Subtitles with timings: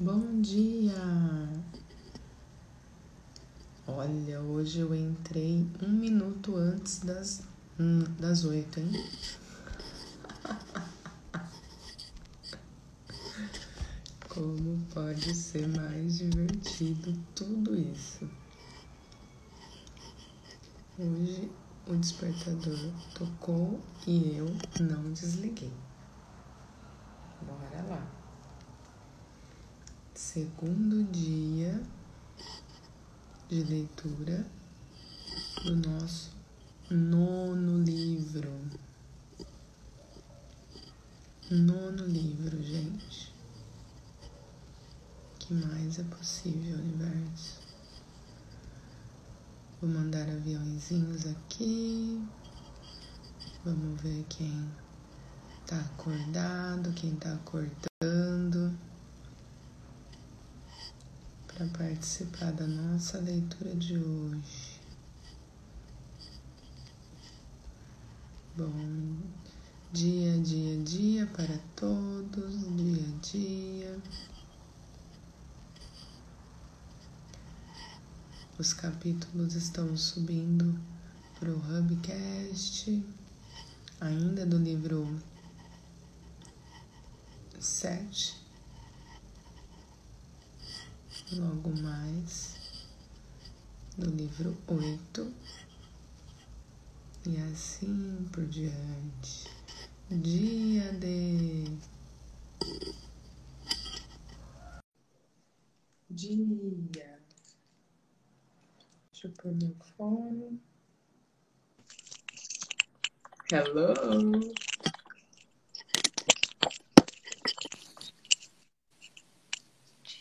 [0.00, 0.92] Bom dia!
[3.86, 7.44] Olha, hoje eu entrei um minuto antes das,
[7.78, 8.90] hum, das oito, hein?
[14.28, 18.28] Como pode ser mais divertido tudo isso?
[20.98, 21.48] Hoje
[21.86, 24.46] o despertador tocou e eu
[24.80, 25.72] não desliguei.
[27.42, 28.23] Bora lá.
[30.32, 31.80] Segundo dia
[33.46, 34.44] de leitura
[35.62, 36.32] do nosso
[36.90, 38.50] nono livro.
[41.50, 43.34] Nono livro, gente.
[45.34, 47.60] O que mais é possível, universo?
[49.78, 52.26] Vou mandar aviãozinhos aqui.
[53.62, 54.72] Vamos ver quem
[55.66, 58.74] tá acordado, quem tá acordando
[61.54, 61.66] para
[62.14, 64.80] participar da nossa leitura de hoje.
[68.56, 69.16] Bom
[69.92, 73.98] dia, dia, dia para todos, dia, dia.
[78.56, 80.78] Os capítulos estão subindo
[81.40, 83.04] para o Hubcast,
[84.00, 85.18] ainda do livro
[87.58, 88.43] 7.
[91.32, 92.54] Logo mais
[93.96, 95.34] do livro 8.
[97.26, 99.50] E assim por diante.
[100.10, 101.78] Dia de.
[106.10, 107.22] Dia.
[109.10, 110.60] Deixa eu pôr meu fone.
[113.50, 114.54] Hello.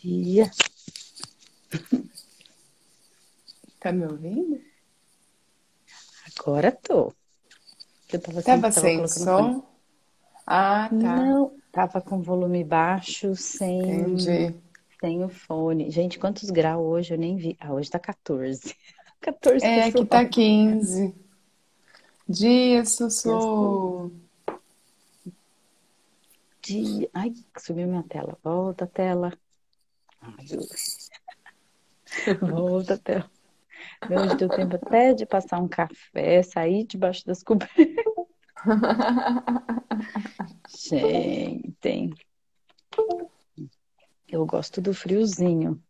[0.02, 0.50] Dia.
[3.80, 4.62] Tá me ouvindo?
[6.38, 7.14] Agora tô.
[8.12, 9.66] Eu tava, Tava sem, sem tava som?
[10.46, 10.96] Ah, tá.
[10.96, 14.56] Não, tava com volume baixo, sem, Entendi.
[15.00, 15.90] sem o fone.
[15.90, 17.14] Gente, quantos graus hoje?
[17.14, 17.58] Eu nem vi.
[17.60, 18.76] Ah, hoje tá 14.
[19.22, 20.06] 14 É, aqui pessoal.
[20.08, 21.16] tá 15.
[22.28, 24.12] Dia, Sussu.
[26.62, 27.10] Dia.
[27.14, 28.38] Ai, subiu minha tela.
[28.44, 29.34] Volta a tela.
[30.22, 30.60] Ai, Ju.
[32.42, 33.30] Volta tela.
[34.10, 37.86] Hoje deu tempo até de passar um café, sair debaixo das cobertas.
[40.70, 42.14] Gente,
[44.28, 45.82] eu gosto do friozinho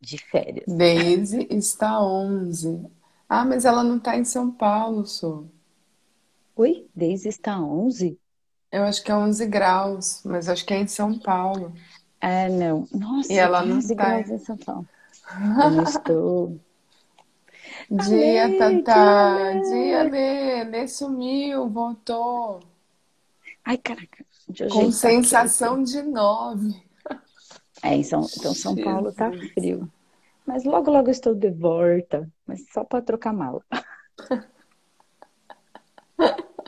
[0.00, 0.66] de férias.
[0.66, 2.86] Daisy está 11.
[3.28, 5.50] Ah, mas ela não tá em São Paulo, Su.
[6.54, 8.18] Oi, Daisy está 11?
[8.70, 11.72] Eu acho que é 11 graus, mas acho que é em São Paulo.
[12.20, 12.86] Ah, não.
[12.92, 14.04] Nossa, E ela não 15 tá.
[14.04, 14.88] graus em São Paulo.
[15.34, 16.60] Eu não estou.
[17.90, 19.52] Dia, Alê, Tatá.
[19.52, 20.64] dia, Dia, Lê.
[20.64, 22.60] Lê sumiu, voltou.
[23.64, 24.24] Ai, caraca.
[24.70, 24.92] Com aqui.
[24.92, 26.82] sensação de 9.
[27.82, 29.88] É, em São, então São Paulo tá frio.
[30.46, 32.28] Mas logo, logo estou de volta.
[32.46, 33.62] Mas só para trocar mala.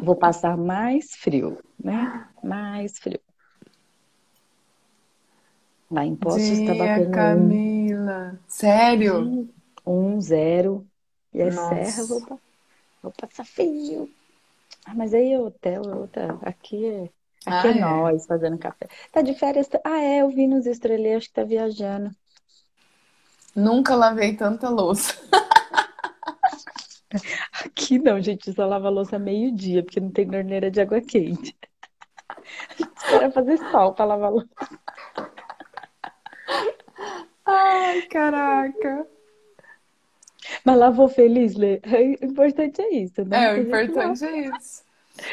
[0.02, 2.28] Vou passar mais frio, né?
[2.42, 3.20] Mais frio.
[5.90, 7.48] Lá em Poços está batendo um,
[8.08, 8.40] Camila.
[8.46, 9.48] Sério?
[9.86, 10.86] um, zero.
[11.32, 11.84] E é Nossa.
[11.84, 12.40] serra, vou,
[13.02, 14.10] vou passar frio.
[14.86, 16.38] Ah, mas aí é hotel, é outra.
[16.42, 17.12] Aqui é, aqui
[17.46, 17.80] Ah, é é.
[17.80, 18.88] nós fazendo café.
[19.12, 19.68] Tá de férias?
[19.68, 22.10] tá- Ah, é, eu vi nos estreleiros, acho que tá viajando.
[23.54, 25.14] Nunca lavei tanta louça.
[27.64, 31.56] Aqui não, gente, só lava louça meio-dia, porque não tem torneira de água quente.
[32.78, 34.48] Espera fazer sol pra lavar a louça.
[37.70, 38.94] Ai, caraca.
[40.64, 41.80] Mas lavou feliz, Lê?
[42.22, 43.44] O importante é isso, né?
[43.44, 44.82] É, o importante é isso.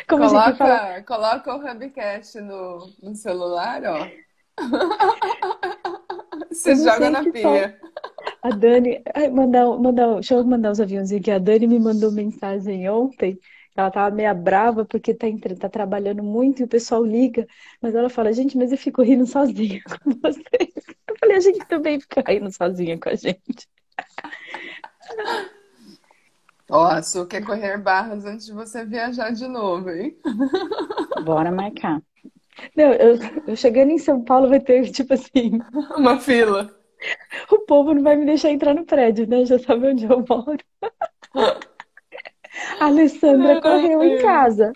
[0.07, 4.11] Como Coloca, coloca o Hubcast no, no celular, ó.
[6.51, 7.79] Você joga na que pia.
[8.41, 9.01] a Dani.
[9.13, 11.31] Ai, mandar, mandar, deixa eu mandar os aviãozinhos aqui.
[11.31, 13.39] A Dani me mandou mensagem ontem.
[13.75, 17.45] Ela tava meio brava porque tá, entre- tá trabalhando muito e o pessoal liga.
[17.81, 20.94] Mas ela fala, gente, mas eu fico rindo sozinha com vocês.
[21.15, 23.67] Eu falei, a gente também fica rindo sozinha com a gente.
[26.69, 30.17] Ó, a Su quer correr barras antes de você viajar de novo, hein?
[31.23, 32.01] Bora marcar.
[32.75, 33.17] Não, eu,
[33.47, 35.59] eu chegando em São Paulo vai ter, tipo assim,
[35.95, 36.69] Uma fila.
[37.51, 39.45] o povo não vai me deixar entrar no prédio, né?
[39.45, 40.57] Já sabe onde eu moro.
[42.79, 44.71] A Alessandra correu em casa.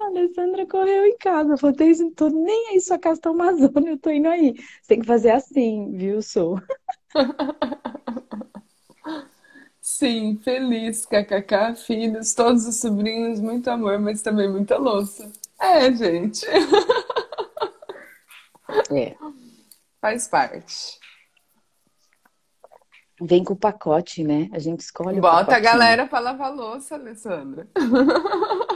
[0.00, 1.76] A Alessandra correu em casa, falou,
[2.16, 4.54] tô nem aí, sua casa tá uma zona, eu tô indo aí.
[4.56, 6.60] Você tem que fazer assim, viu, sou?
[9.80, 15.30] Sim, feliz, kkk, filhos, todos os sobrinhos, muito amor, mas também muita louça.
[15.60, 16.44] É, gente.
[18.90, 19.14] É.
[20.00, 20.98] Faz parte.
[23.20, 24.48] Vem com o pacote, né?
[24.52, 25.64] A gente escolhe Bota o a pacotinho.
[25.64, 27.68] galera pra lavar louça, Alessandra.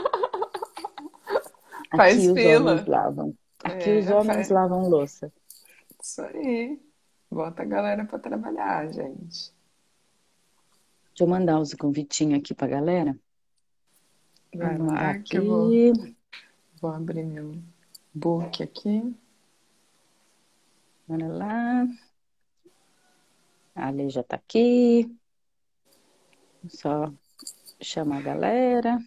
[1.95, 2.71] Faz Aqui os fila.
[2.71, 3.37] homens lavam.
[3.63, 4.49] Aqui É, os homens faz.
[4.49, 5.31] lavam louça.
[6.01, 6.79] Isso aí.
[7.31, 9.53] Bota a galera pra trabalhar, gente.
[11.09, 13.17] Deixa eu mandar os convitinhos aqui pra galera.
[14.55, 16.15] Vai mandar lá que eu vou, aqui.
[16.81, 17.61] vou abrir meu
[18.13, 19.15] book aqui.
[21.07, 21.87] Bora lá.
[23.75, 25.15] A Ale já tá aqui.
[26.67, 27.11] Só
[27.81, 28.99] chamar a galera.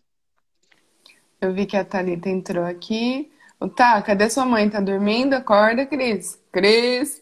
[1.42, 3.28] Eu vi que a Thalita entrou aqui.
[3.76, 4.70] Tá, cadê sua mãe?
[4.70, 5.34] Tá dormindo?
[5.34, 6.40] Acorda, Cris.
[6.52, 7.20] Cris.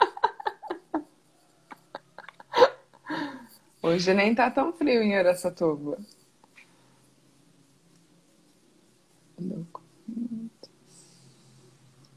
[3.82, 5.98] Hoje nem tá tão frio em Araçatuba.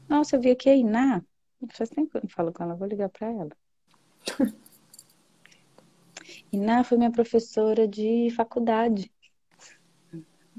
[0.08, 1.22] Nossa, eu vi aqui a Iná.
[1.70, 3.50] Faz tempo que eu não falo com ela, vou ligar pra ela.
[6.50, 9.12] Iná foi minha professora de faculdade.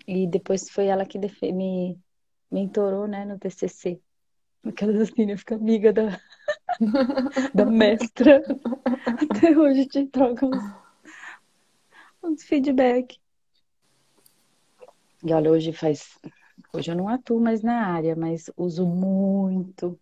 [0.07, 1.19] E depois foi ela que
[1.51, 1.99] me
[2.51, 3.99] mentorou, né, no TCC.
[4.65, 6.19] Aquelas assim, eu fico amiga da,
[7.53, 8.41] da mestra.
[9.29, 10.63] Até hoje gente troca uns,
[12.23, 13.19] uns feedback.
[15.23, 16.17] E olha, hoje faz.
[16.73, 19.99] Hoje eu não atuo mais na área, mas uso muito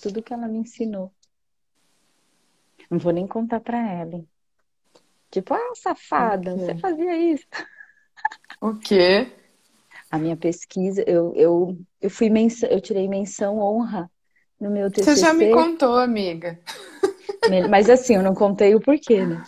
[0.00, 1.12] tudo que ela me ensinou.
[2.90, 4.28] Não vou nem contar pra ela, hein?
[5.30, 6.64] Tipo, ah, safada, O quê?
[6.64, 7.46] você fazia isso.
[8.62, 9.30] O quê?
[10.10, 14.10] A minha pesquisa, eu, eu, eu fui menção, eu tirei menção honra
[14.60, 16.58] no meu Você já me TCC, contou, amiga,
[17.70, 19.42] mas assim, eu não contei o porquê, né?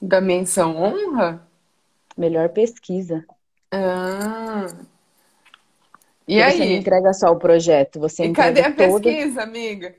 [0.00, 1.48] da menção honra?
[2.16, 3.24] Melhor pesquisa.
[3.70, 4.66] Ah.
[6.26, 6.78] E Porque você não aí?
[6.80, 9.02] entrega só o projeto, você E cadê entrega a todo.
[9.02, 9.94] pesquisa, amiga?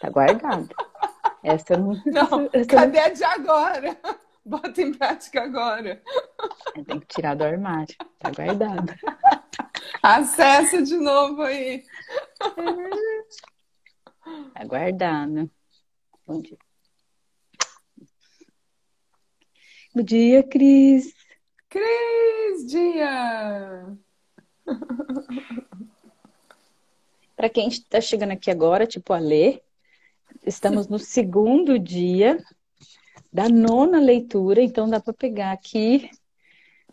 [0.00, 0.74] Tá guardado.
[1.42, 1.94] Essa eu não.
[2.04, 3.96] Não, essa eu não- cadê a de agora?
[4.44, 6.02] Bota em prática agora.
[6.86, 7.94] Tem que tirar do armário.
[8.18, 8.92] Tá guardado.
[10.02, 11.84] Acessa de novo aí.
[14.54, 15.50] Tá guardado.
[16.24, 16.56] Bom dia.
[19.92, 21.12] Bom dia, Cris.
[21.68, 23.98] Cris, dia!
[27.34, 29.60] Para quem está chegando aqui agora, tipo a Lê,
[30.46, 32.38] estamos no segundo dia
[33.32, 36.10] da nona leitura, então dá para pegar aqui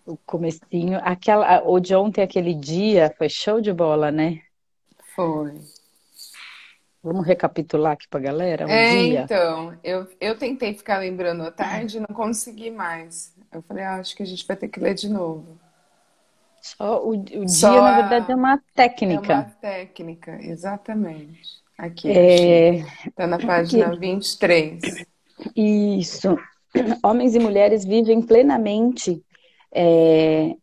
[0.05, 0.99] o comecinho.
[1.03, 4.41] Aquela, o de ontem, aquele dia, foi show de bola, né?
[5.13, 5.51] Foi.
[7.03, 8.67] Vamos recapitular aqui para galera?
[8.69, 9.29] Um É, dia.
[9.29, 13.33] então, eu, eu tentei ficar lembrando à tarde e não consegui mais.
[13.51, 15.59] Eu falei, ah, acho que a gente vai ter que ler de novo.
[16.61, 18.61] Só o, o Só dia, na a- verdade, é uma
[19.09, 19.19] É técnica.
[19.19, 21.63] uma técnica, exatamente.
[21.77, 22.31] Aqui.
[22.31, 22.83] É,
[23.15, 25.05] Tá na página 23.
[25.55, 26.35] Isso.
[27.03, 29.23] Homens e mulheres vivem plenamente,
[29.71, 30.55] é,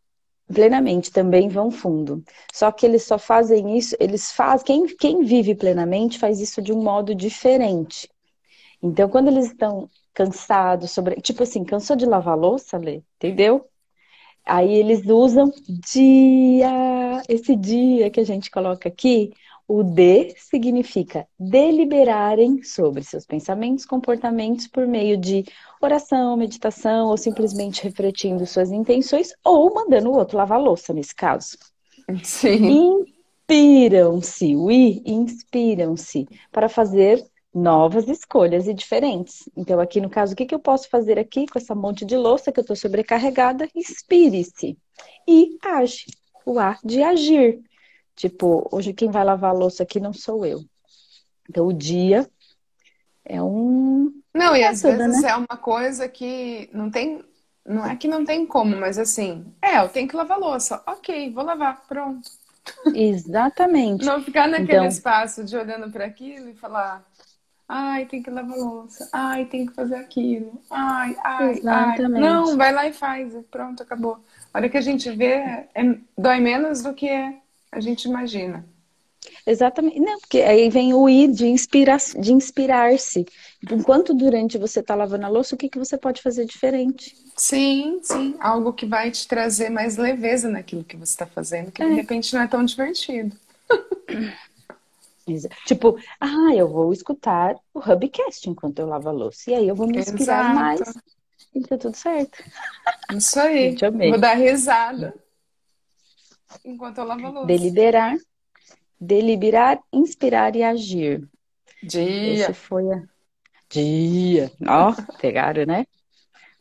[0.52, 2.22] plenamente também vão fundo.
[2.52, 6.72] Só que eles só fazem isso, eles fazem, quem, quem vive plenamente faz isso de
[6.72, 8.08] um modo diferente.
[8.82, 13.02] Então, quando eles estão cansados, sobre, tipo assim, cansou de lavar louça, Lê?
[13.16, 13.68] Entendeu?
[14.44, 19.32] Aí eles usam dia, esse dia que a gente coloca aqui,
[19.68, 25.44] o D significa deliberarem sobre seus pensamentos, comportamentos por meio de
[25.80, 31.14] oração, meditação ou simplesmente refletindo suas intenções ou mandando o outro lavar a louça, nesse
[31.14, 31.58] caso.
[32.22, 33.04] Sim.
[33.48, 39.48] Inspiram-se, o I, inspiram-se para fazer novas escolhas e diferentes.
[39.56, 42.16] Então, aqui no caso, o que que eu posso fazer aqui com essa monte de
[42.16, 43.68] louça que eu estou sobrecarregada?
[43.74, 44.76] Inspire-se
[45.26, 46.04] e age.
[46.44, 47.60] O A de agir.
[48.16, 50.64] Tipo, hoje quem vai lavar a louça aqui não sou eu.
[51.48, 52.28] Então, o dia
[53.24, 54.10] é um.
[54.34, 57.22] Não, e às Ajuda, vezes é uma coisa que não tem.
[57.64, 60.82] Não é que não tem como, mas assim, é, eu tenho que lavar louça.
[60.86, 62.28] Ok, vou lavar, pronto.
[62.94, 64.04] Exatamente.
[64.04, 67.04] Não ficar naquele Então- espaço de olhando para aquilo e falar,
[67.68, 71.58] ai, tem que lavar louça, ai, tem que fazer aquilo, ai, ai, ai.
[71.58, 72.20] Exatamente.
[72.20, 74.18] Não, vai lá e faz, pronto, acabou.
[74.54, 75.34] A hora que a gente vê,
[75.74, 77.08] é, dói menos do que
[77.76, 78.64] a gente imagina.
[79.46, 79.98] Exatamente.
[80.00, 83.26] Não, porque aí vem o ir de inspirar, de inspirar-se.
[83.70, 87.14] Enquanto durante você está lavando a louça, o que, que você pode fazer diferente?
[87.36, 88.34] Sim, sim.
[88.40, 91.88] Algo que vai te trazer mais leveza naquilo que você está fazendo, que É.
[91.88, 93.36] de repente não é tão divertido.
[95.66, 99.50] Tipo, ah, eu vou escutar o Hubcast enquanto eu lavo a louça.
[99.50, 100.54] E aí eu vou me inspirar Exato.
[100.54, 100.80] mais.
[101.54, 102.44] E tá tudo certo.
[103.12, 103.70] Isso aí.
[103.70, 104.10] Gente, amei.
[104.10, 105.14] Vou dar risada
[106.64, 107.46] enquanto eu lavo a louça.
[107.46, 108.16] Deliberar,
[109.00, 111.28] deliberar, inspirar e agir.
[111.82, 112.34] Dia.
[112.34, 113.02] Esse foi a
[113.68, 114.50] dia.
[114.66, 115.86] Ó, pegaram, né?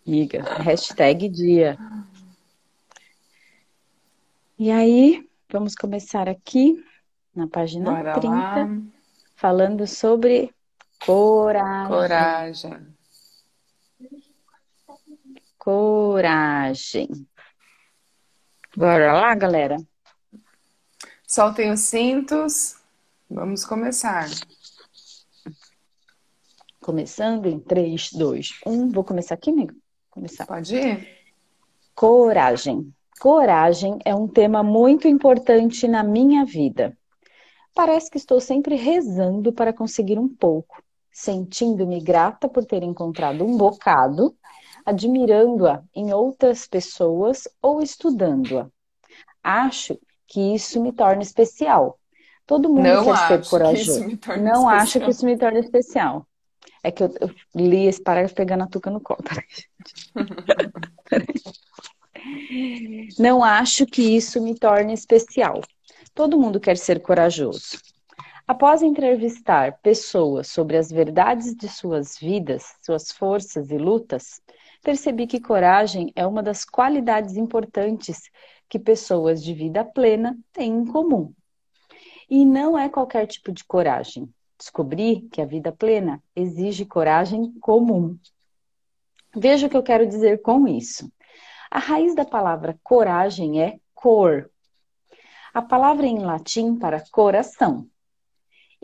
[0.06, 1.78] Amiga, hashtag dia.
[4.58, 6.84] E aí, vamos começar aqui
[7.36, 8.70] na página Bora 30, lá.
[9.36, 10.54] falando sobre
[11.06, 11.88] coragem.
[11.88, 12.96] Coragem.
[15.58, 17.28] Coragem.
[18.78, 19.78] Bora lá, galera?
[21.26, 22.76] Soltem os cintos.
[23.30, 24.28] Vamos começar.
[26.82, 28.92] Começando em 3, 2, 1.
[28.92, 29.74] Vou começar aqui, amigo?
[30.12, 30.46] Começar.
[30.46, 31.08] Pode ir?
[31.96, 32.94] Coragem.
[33.18, 36.98] Coragem é um tema muito importante na minha vida.
[37.74, 43.56] Parece que estou sempre rezando para conseguir um pouco, sentindo-me grata por ter encontrado um
[43.56, 44.36] bocado,
[44.86, 48.68] admirando-a em outras pessoas ou estudando-a.
[49.44, 52.00] Acho que isso me torna especial.
[52.46, 53.92] Todo mundo Não quer acho ser que corajoso.
[54.00, 55.06] isso me torna Não acho especial.
[55.06, 56.28] que isso me torne especial.
[56.84, 59.24] É que eu, eu li esse parágrafo pegando a tuca no colo.
[63.20, 65.62] Não acho que isso me torne especial.
[66.14, 67.78] Todo mundo quer ser corajoso.
[68.48, 74.40] Após entrevistar pessoas sobre as verdades de suas vidas, suas forças e lutas,
[74.86, 78.30] percebi que coragem é uma das qualidades importantes
[78.70, 81.34] que pessoas de vida plena têm em comum.
[82.30, 84.32] E não é qualquer tipo de coragem.
[84.56, 88.16] Descobri que a vida plena exige coragem comum.
[89.36, 91.12] Veja o que eu quero dizer com isso.
[91.72, 94.52] A raiz da palavra coragem é cor.
[95.52, 97.90] A palavra em latim para coração.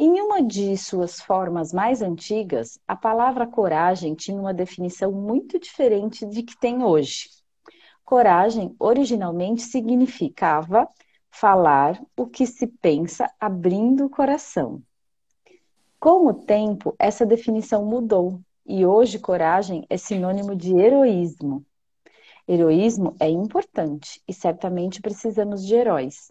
[0.03, 6.25] Em uma de suas formas mais antigas, a palavra coragem tinha uma definição muito diferente
[6.25, 7.29] de que tem hoje.
[8.03, 10.87] Coragem originalmente significava
[11.29, 14.81] falar o que se pensa abrindo o coração.
[15.99, 21.63] Com o tempo, essa definição mudou e hoje coragem é sinônimo de heroísmo.
[22.47, 26.27] Heroísmo é importante e certamente precisamos de heróis.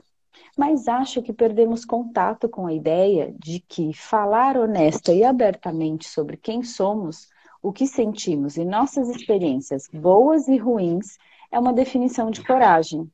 [0.57, 6.37] Mas acho que perdemos contato com a ideia de que falar honesta e abertamente sobre
[6.37, 7.29] quem somos,
[7.63, 11.19] o que sentimos e nossas experiências boas e ruins
[11.51, 13.11] é uma definição de coragem.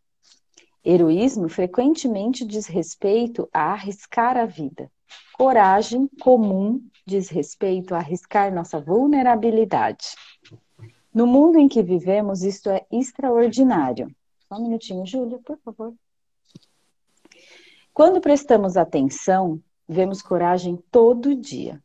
[0.85, 4.91] Heroísmo frequentemente diz respeito a arriscar a vida.
[5.33, 10.15] Coragem comum diz respeito a arriscar nossa vulnerabilidade.
[11.13, 14.15] No mundo em que vivemos, isto é extraordinário.
[14.49, 15.95] Só um minutinho, Júlia, por favor.
[17.97, 21.83] Quando prestamos atenção, vemos coragem todo dia.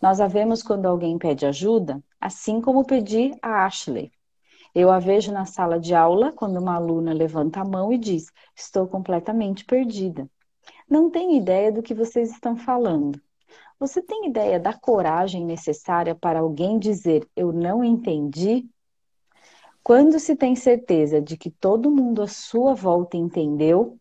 [0.00, 4.12] Nós a vemos quando alguém pede ajuda, assim como pedi a Ashley.
[4.72, 8.26] Eu a vejo na sala de aula quando uma aluna levanta a mão e diz:
[8.54, 10.30] Estou completamente perdida.
[10.88, 13.20] Não tenho ideia do que vocês estão falando.
[13.80, 18.64] Você tem ideia da coragem necessária para alguém dizer eu não entendi?
[19.82, 23.98] Quando se tem certeza de que todo mundo à sua volta entendeu,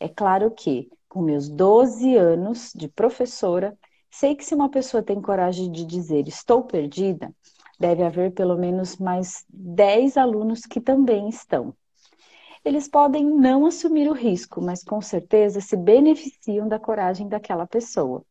[0.00, 3.76] é claro que, com meus 12 anos de professora,
[4.10, 7.34] sei que se uma pessoa tem coragem de dizer estou perdida,
[7.78, 11.74] deve haver pelo menos mais 10 alunos que também estão.
[12.64, 18.22] Eles podem não assumir o risco, mas com certeza se beneficiam da coragem daquela pessoa.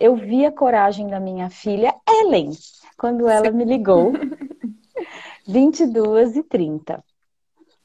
[0.00, 2.50] Eu vi a coragem da minha filha Ellen
[2.96, 4.12] quando ela me ligou,
[5.46, 7.04] 22 e 30,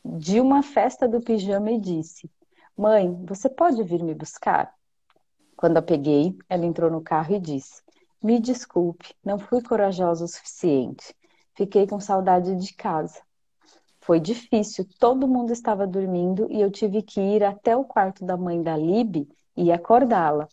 [0.06, 2.30] de uma festa do pijama e disse:
[2.78, 4.72] Mãe, você pode vir me buscar?
[5.56, 7.82] Quando a peguei, ela entrou no carro e disse:
[8.22, 11.16] Me desculpe, não fui corajosa o suficiente.
[11.56, 13.20] Fiquei com saudade de casa.
[14.00, 18.38] Foi difícil, todo mundo estava dormindo e eu tive que ir até o quarto da
[18.38, 20.48] mãe da Lib e acordá-la.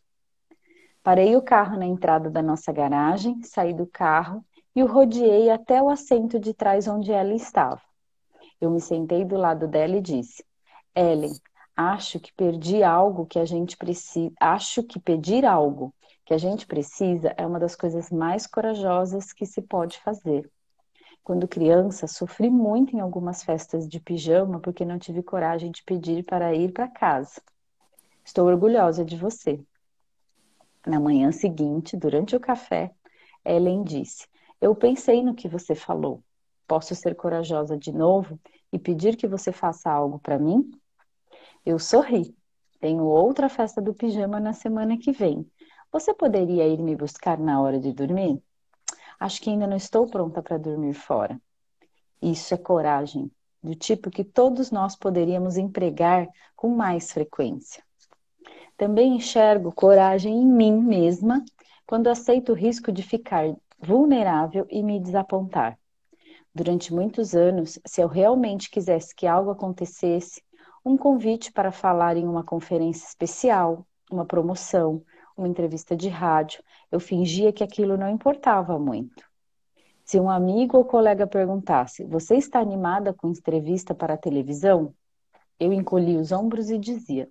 [1.02, 4.42] Parei o carro na entrada da nossa garagem, saí do carro
[4.74, 7.82] e o rodeei até o assento de trás onde ela estava.
[8.58, 10.42] Eu me sentei do lado dela e disse:
[10.94, 11.34] Ellen,
[11.76, 14.32] acho que perdi algo que a gente precisa.
[14.40, 19.44] Acho que pedir algo que a gente precisa é uma das coisas mais corajosas que
[19.44, 20.50] se pode fazer.
[21.22, 26.22] Quando criança, sofri muito em algumas festas de pijama porque não tive coragem de pedir
[26.24, 27.42] para ir para casa.
[28.24, 29.60] Estou orgulhosa de você.
[30.86, 32.90] Na manhã seguinte, durante o café,
[33.44, 34.26] Ellen disse:
[34.60, 36.22] Eu pensei no que você falou.
[36.66, 38.38] Posso ser corajosa de novo
[38.72, 40.70] e pedir que você faça algo para mim?
[41.64, 42.36] Eu sorri.
[42.80, 45.50] Tenho outra festa do pijama na semana que vem.
[45.90, 48.42] Você poderia ir me buscar na hora de dormir?
[49.18, 51.40] Acho que ainda não estou pronta para dormir fora.
[52.20, 53.30] Isso é coragem,
[53.62, 57.82] do tipo que todos nós poderíamos empregar com mais frequência.
[58.76, 61.42] Também enxergo coragem em mim mesma
[61.86, 65.78] quando aceito o risco de ficar vulnerável e me desapontar.
[66.54, 70.42] Durante muitos anos, se eu realmente quisesse que algo acontecesse,
[70.84, 75.02] um convite para falar em uma conferência especial, uma promoção,
[75.36, 76.62] uma entrevista de rádio,
[76.92, 79.24] eu fingia que aquilo não importava muito.
[80.04, 84.94] Se um amigo ou colega perguntasse: Você está animada com entrevista para a televisão?
[85.58, 87.28] Eu encolhi os ombros e dizia: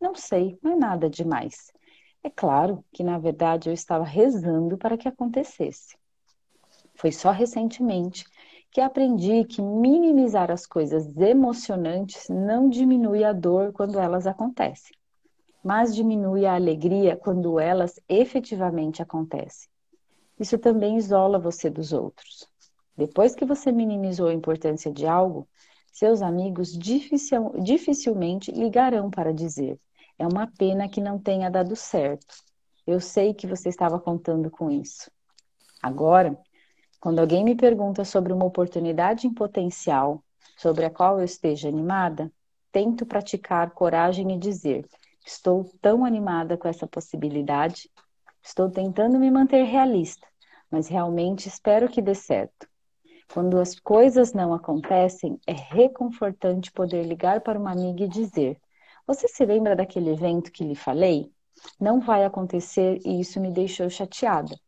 [0.00, 1.70] Não sei, não é nada demais.
[2.22, 5.98] É claro que, na verdade, eu estava rezando para que acontecesse.
[6.94, 8.24] Foi só recentemente
[8.74, 14.96] que aprendi que minimizar as coisas emocionantes não diminui a dor quando elas acontecem,
[15.62, 19.70] mas diminui a alegria quando elas efetivamente acontecem.
[20.40, 22.48] Isso também isola você dos outros.
[22.96, 25.46] Depois que você minimizou a importância de algo,
[25.92, 29.78] seus amigos dificil, dificilmente ligarão para dizer:
[30.18, 32.34] é uma pena que não tenha dado certo.
[32.84, 35.08] Eu sei que você estava contando com isso.
[35.80, 36.36] Agora,
[37.04, 40.24] quando alguém me pergunta sobre uma oportunidade em potencial,
[40.56, 42.32] sobre a qual eu esteja animada,
[42.72, 44.88] tento praticar coragem e dizer:
[45.22, 47.90] estou tão animada com essa possibilidade,
[48.42, 50.26] estou tentando me manter realista,
[50.70, 52.66] mas realmente espero que dê certo.
[53.34, 58.58] Quando as coisas não acontecem, é reconfortante poder ligar para uma amiga e dizer:
[59.06, 61.30] Você se lembra daquele evento que lhe falei?
[61.78, 64.58] Não vai acontecer e isso me deixou chateada.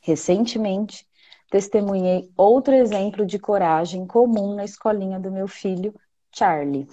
[0.00, 1.04] Recentemente,
[1.50, 5.94] testemunhei outro exemplo de coragem comum na escolinha do meu filho,
[6.32, 6.86] Charlie.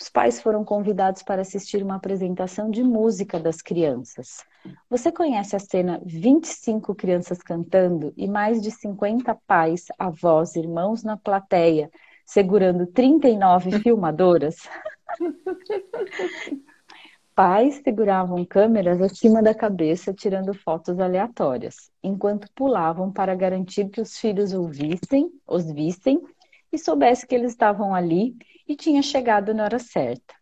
[0.00, 4.44] Os pais foram convidados para assistir uma apresentação de música das crianças.
[4.90, 11.16] Você conhece a cena 25 crianças cantando e mais de 50 pais, avós, irmãos na
[11.16, 11.90] plateia,
[12.26, 14.56] segurando 39 filmadoras?
[17.34, 24.16] Pais seguravam câmeras acima da cabeça, tirando fotos aleatórias, enquanto pulavam para garantir que os
[24.16, 26.22] filhos ouvissem, os vissem
[26.72, 28.36] e soubesse que eles estavam ali
[28.68, 30.32] e tinha chegado na hora certa.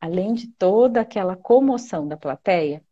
[0.00, 2.82] Além de toda aquela comoção da plateia,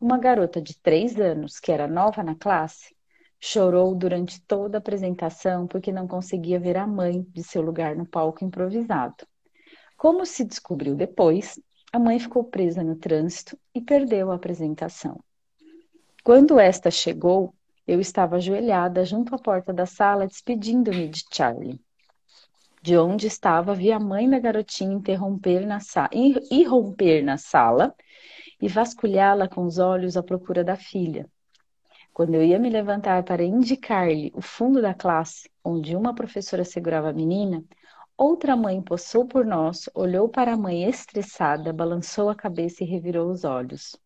[0.00, 2.94] uma garota de três anos, que era nova na classe,
[3.40, 8.06] chorou durante toda a apresentação porque não conseguia ver a mãe de seu lugar no
[8.06, 9.26] palco improvisado.
[9.96, 11.58] Como se descobriu depois,
[11.92, 15.18] a mãe ficou presa no trânsito e perdeu a apresentação.
[16.22, 17.54] Quando esta chegou,
[17.86, 21.80] eu estava ajoelhada junto à porta da sala, despedindo-me de Charlie.
[22.82, 25.78] De onde estava, vi a mãe da garotinha interromper na
[26.50, 27.94] irromper na sala
[28.60, 31.26] e vasculhá-la com os olhos à procura da filha.
[32.12, 37.10] Quando eu ia me levantar para indicar-lhe o fundo da classe, onde uma professora segurava
[37.10, 37.64] a menina,
[38.18, 43.30] Outra mãe passou por nós, olhou para a mãe estressada, balançou a cabeça e revirou
[43.30, 43.96] os olhos.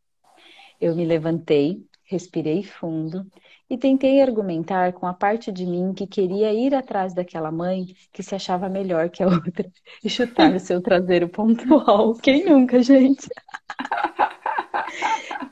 [0.79, 3.27] Eu me levantei, respirei fundo
[3.70, 8.22] e tentei argumentar com a parte de mim que queria ir atrás daquela mãe que
[8.22, 9.72] se achava melhor que a outra
[10.05, 12.12] e chutar o seu traseiro pontual.
[12.22, 13.27] Quem nunca, gente?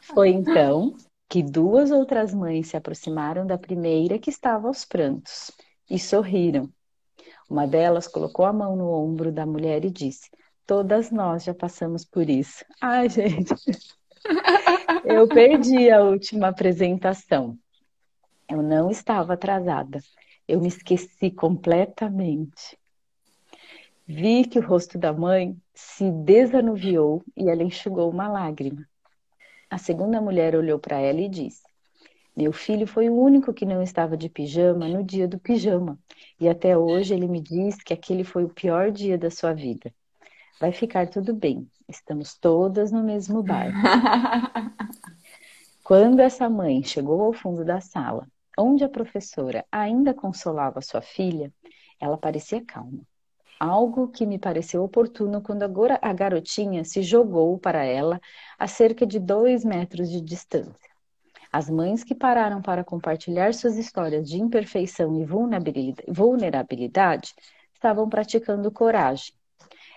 [0.02, 0.94] Foi então
[1.30, 5.50] que duas outras mães se aproximaram da primeira que estava aos prantos
[5.88, 6.70] e sorriram
[7.50, 10.30] uma delas colocou a mão no ombro da mulher e disse:
[10.64, 12.64] Todas nós já passamos por isso.
[12.80, 13.52] Ai, gente.
[15.04, 17.58] Eu perdi a última apresentação.
[18.48, 20.00] Eu não estava atrasada.
[20.46, 22.78] Eu me esqueci completamente.
[24.06, 28.86] Vi que o rosto da mãe se desanuviou e ela enxugou uma lágrima.
[29.68, 31.62] A segunda mulher olhou para ela e disse:
[32.36, 35.98] meu filho foi o único que não estava de pijama no dia do pijama.
[36.38, 39.92] E até hoje ele me diz que aquele foi o pior dia da sua vida.
[40.60, 41.68] Vai ficar tudo bem.
[41.88, 43.78] Estamos todas no mesmo barco.
[45.82, 51.52] Quando essa mãe chegou ao fundo da sala, onde a professora ainda consolava sua filha,
[51.98, 53.00] ela parecia calma.
[53.58, 55.64] Algo que me pareceu oportuno quando
[56.00, 58.20] a garotinha se jogou para ela
[58.58, 60.89] a cerca de dois metros de distância.
[61.52, 65.26] As mães que pararam para compartilhar suas histórias de imperfeição e
[66.08, 67.34] vulnerabilidade
[67.74, 69.34] estavam praticando coragem.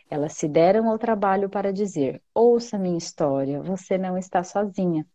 [0.10, 5.06] Elas se deram ao trabalho para dizer: ouça minha história, você não está sozinha.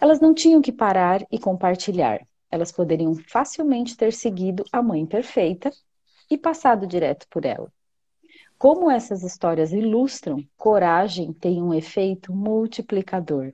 [0.00, 2.26] Elas não tinham que parar e compartilhar.
[2.50, 5.70] Elas poderiam facilmente ter seguido a mãe perfeita
[6.28, 7.72] e passado direto por ela.
[8.58, 13.52] Como essas histórias ilustram, coragem tem um efeito multiplicador.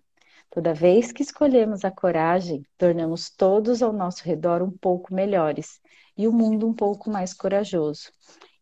[0.50, 5.80] Toda vez que escolhemos a coragem, tornamos todos ao nosso redor um pouco melhores
[6.16, 8.10] e o mundo um pouco mais corajoso.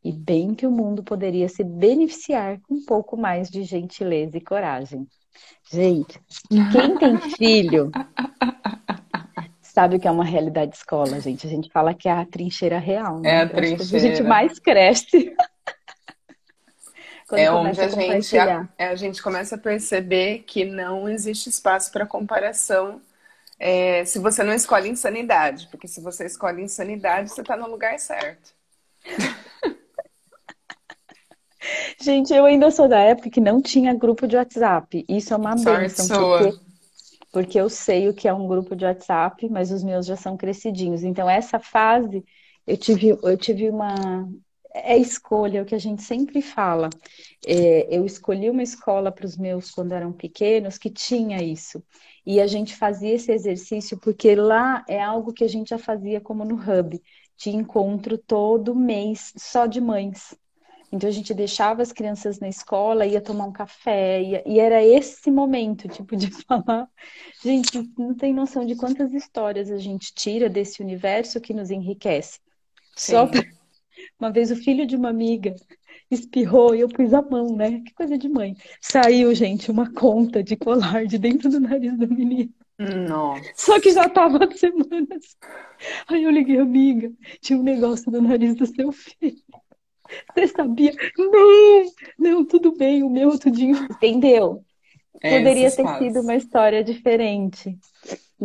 [0.02, 4.40] E bem que o mundo poderia se beneficiar com um pouco mais de gentileza e
[4.40, 5.06] coragem.
[5.70, 7.90] Gente, quem tem filho
[9.74, 11.46] sabe o que é uma realidade escola, gente.
[11.46, 13.30] A gente fala que é a trincheira real, né?
[13.30, 13.96] É a trincheira.
[13.96, 15.34] A gente mais cresce.
[17.32, 21.48] É onde a, a gente, a, é, a, gente começa a perceber que não existe
[21.48, 23.00] espaço para comparação
[23.58, 27.98] é, se você não escolhe insanidade, porque se você escolhe insanidade, você está no lugar
[27.98, 28.52] certo.
[31.98, 35.04] Gente, eu ainda sou da época que não tinha grupo de WhatsApp.
[35.08, 36.06] Isso é uma bênção,
[36.38, 36.58] porque,
[37.32, 40.36] porque eu sei o que é um grupo de WhatsApp, mas os meus já são
[40.36, 41.02] crescidinhos.
[41.02, 42.22] Então, essa fase,
[42.66, 44.28] eu tive, eu tive uma,
[44.74, 46.90] é escolha, é o que a gente sempre fala.
[47.46, 51.82] É, eu escolhi uma escola para os meus quando eram pequenos que tinha isso.
[52.26, 56.20] E a gente fazia esse exercício porque lá é algo que a gente já fazia
[56.20, 57.00] como no Hub,
[57.36, 60.36] de encontro todo mês só de mães.
[60.90, 64.42] Então a gente deixava as crianças na escola, ia tomar um café, ia...
[64.46, 66.88] e era esse momento, tipo, de falar.
[67.42, 72.40] Gente, não tem noção de quantas histórias a gente tira desse universo que nos enriquece.
[72.96, 73.12] Sim.
[73.12, 73.42] Só pra
[74.18, 75.54] uma vez o filho de uma amiga
[76.10, 77.80] espirrou e eu pus a mão, né?
[77.80, 78.54] Que coisa de mãe.
[78.80, 82.52] Saiu, gente, uma conta de colar de dentro do nariz do menino.
[82.78, 83.52] Nossa.
[83.54, 85.36] Só que já tava há semanas.
[86.08, 89.42] Aí eu liguei, amiga, tinha um negócio no nariz do seu filho.
[90.34, 90.92] Você sabia?
[91.16, 91.84] Não,
[92.18, 93.76] não, tudo bem, o meu tudinho.
[93.90, 94.64] Entendeu?
[95.20, 97.78] É, Poderia ter sido uma história diferente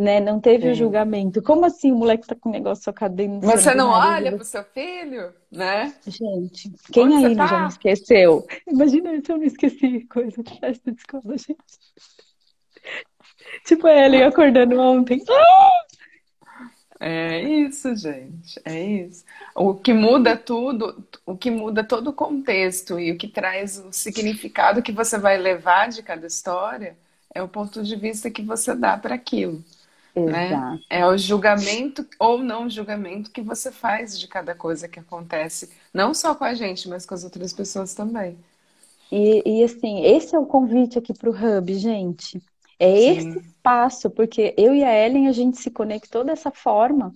[0.00, 0.20] né?
[0.20, 1.42] Não teve o julgamento.
[1.42, 4.64] Como assim o moleque tá com o negócio socado dentro Você não olha pro seu
[4.64, 5.94] filho, né?
[6.06, 7.46] Gente, quem Onde aí tá?
[7.46, 8.46] já não esqueceu?
[8.66, 11.56] Imagina se eu não esqueci coisa de festa de escola, gente.
[13.66, 15.22] Tipo a Ellen acordando ontem.
[17.00, 18.60] É isso, gente.
[18.64, 19.24] É isso.
[19.54, 23.90] O que muda tudo, o que muda todo o contexto e o que traz o
[23.92, 26.96] significado que você vai levar de cada história
[27.34, 29.64] é o ponto de vista que você dá para aquilo.
[30.14, 30.78] Né?
[30.90, 36.12] É o julgamento ou não julgamento que você faz de cada coisa que acontece, não
[36.12, 38.36] só com a gente, mas com as outras pessoas também.
[39.10, 42.42] E, e assim, esse é o convite aqui para o Hub, gente.
[42.78, 43.30] É Sim.
[43.30, 47.12] esse espaço, porque eu e a Ellen, a gente se conectou dessa forma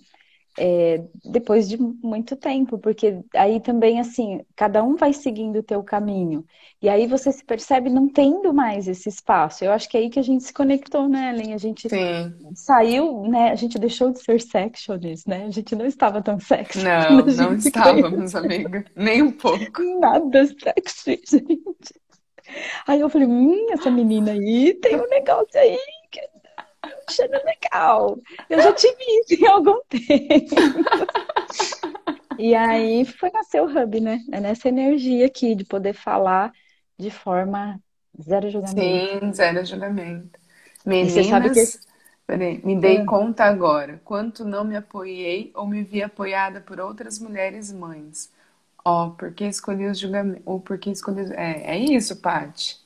[0.57, 5.83] é, depois de muito tempo, porque aí também, assim, cada um vai seguindo o teu
[5.83, 6.45] caminho.
[6.81, 9.65] E aí você se percebe não tendo mais esse espaço.
[9.65, 11.53] Eu acho que é aí que a gente se conectou, né, Ellen?
[11.53, 12.33] A gente Sim.
[12.53, 13.51] saiu, né?
[13.51, 15.45] A gente deixou de ser sectionist, né?
[15.45, 16.83] A gente não estava tão sexy.
[16.83, 18.85] Não, não estávamos, amiga.
[18.95, 19.83] Nem um pouco.
[19.99, 22.05] Nada sexy, gente.
[22.87, 25.77] Aí eu falei, hum, essa menina aí tem um negócio aí
[27.07, 28.19] achando legal.
[28.49, 30.55] Eu já tive isso em algum tempo.
[32.37, 34.21] e aí foi nascer o Hub, né?
[34.31, 36.51] É nessa energia aqui de poder falar
[36.97, 37.79] de forma
[38.21, 39.25] zero julgamento.
[39.25, 40.39] Sim, zero julgamento.
[40.85, 41.87] Meninas, que...
[42.27, 43.05] peraí, me dei é.
[43.05, 48.31] conta agora quanto não me apoiei ou me vi apoiada por outras mulheres mães.
[48.83, 51.33] Ó, oh, porque escolhi os julgamentos, ou porque escolhi...
[51.33, 52.84] É, é isso, Paty.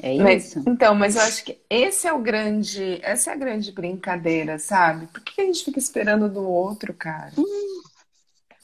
[0.00, 0.62] É mas, isso.
[0.66, 5.06] Então, mas eu acho que esse é o grande, essa é a grande brincadeira, sabe?
[5.06, 7.32] Por que a gente fica esperando do outro, cara?
[7.38, 7.82] Hum.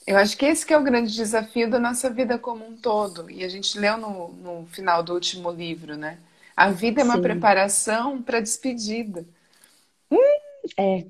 [0.05, 3.29] Eu acho que esse que é o grande desafio da nossa vida como um todo.
[3.29, 6.17] E a gente leu no, no final do último livro, né?
[6.55, 7.21] A vida é uma Sim.
[7.21, 9.25] preparação para despedida.
[10.11, 10.17] Hum.
[10.77, 11.05] É.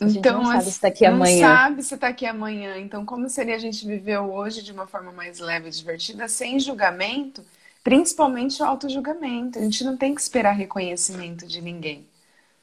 [0.00, 1.48] A gente então, não sabe se está aqui não amanhã.
[1.48, 2.78] Não sabe se está aqui amanhã.
[2.78, 6.58] Então, como seria a gente viver hoje de uma forma mais leve e divertida, sem
[6.58, 7.44] julgamento?
[7.82, 9.58] Principalmente o auto-julgamento.
[9.58, 12.06] A gente não tem que esperar reconhecimento de ninguém.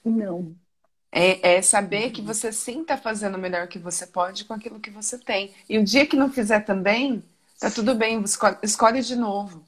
[0.03, 0.55] Não.
[1.11, 4.79] É, é saber que você sim está fazendo o melhor que você pode com aquilo
[4.79, 5.51] que você tem.
[5.67, 7.23] E o dia que não fizer também,
[7.59, 9.63] tá tudo bem, escolhe, escolhe de novo.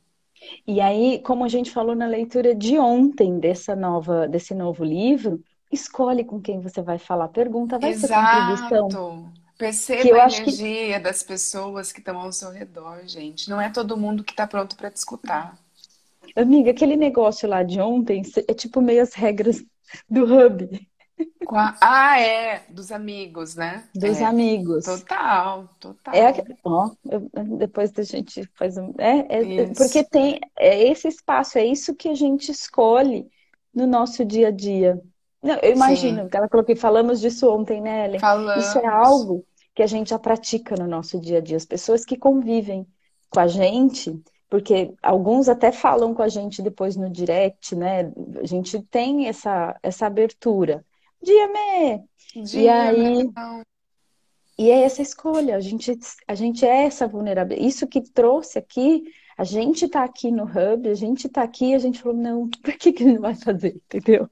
[0.66, 5.44] E aí, como a gente falou na leitura de ontem dessa nova, desse novo livro,
[5.72, 7.28] escolhe com quem você vai falar.
[7.30, 8.08] Pergunta, vai Exato.
[8.08, 9.34] ser contribuição?
[9.62, 11.00] Perceba a energia que...
[11.04, 13.48] das pessoas que estão ao seu redor, gente.
[13.48, 15.56] Não é todo mundo que está pronto para te escutar.
[16.36, 19.64] Amiga, aquele negócio lá de ontem é tipo meio as regras
[20.10, 20.90] do hub.
[21.48, 21.78] A...
[21.80, 23.84] Ah, é, dos amigos, né?
[23.94, 24.26] Dos é.
[24.26, 24.86] amigos.
[24.86, 26.16] Total, total.
[26.16, 28.96] É, ó, eu, depois da gente faz um.
[28.98, 33.30] É, é porque tem é esse espaço, é isso que a gente escolhe
[33.72, 35.00] no nosso dia a dia.
[35.44, 36.30] Não, eu imagino, Sim.
[36.34, 38.20] ela coloquei, falamos disso ontem, né, Ellen?
[38.20, 38.66] Falamos.
[38.66, 41.58] Isso é algo que a gente já pratica no nosso dia a dia.
[41.58, 42.86] As pessoas que convivem
[43.30, 48.12] com a gente, porque alguns até falam com a gente depois no direct, né?
[48.42, 50.86] A gente tem essa, essa abertura.
[51.22, 52.44] Dia, me!
[52.44, 53.30] Dia, e aí.
[54.58, 57.68] E é essa escolha, a gente, a gente é essa vulnerabilidade.
[57.68, 59.04] Isso que trouxe aqui,
[59.36, 62.74] a gente tá aqui no hub, a gente tá aqui, a gente falou, não, por
[62.74, 63.82] que, que ele não vai fazer?
[63.88, 64.30] Entendeu?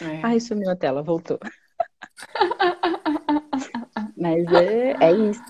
[0.00, 0.20] É.
[0.22, 1.40] Ai, sumiu a tela, voltou.
[4.18, 5.42] Mas é, é isso.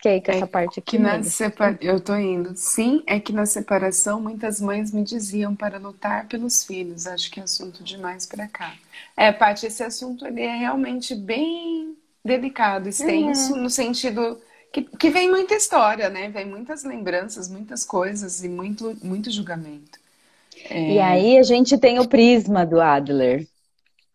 [0.00, 0.96] Que aí com é essa parte aqui.
[0.96, 1.78] Que na separa...
[1.80, 2.52] Eu tô indo.
[2.56, 7.06] Sim, é que na separação muitas mães me diziam para lutar pelos filhos.
[7.06, 8.74] Acho que é assunto demais para cá.
[9.16, 13.62] É, Paty, esse assunto ele é realmente bem delicado, extenso, uhum.
[13.62, 14.38] no sentido
[14.72, 16.28] que, que vem muita história, né?
[16.28, 20.00] Vem muitas lembranças, muitas coisas e muito, muito julgamento.
[20.68, 20.94] É...
[20.94, 23.46] E aí a gente tem o prisma do Adler,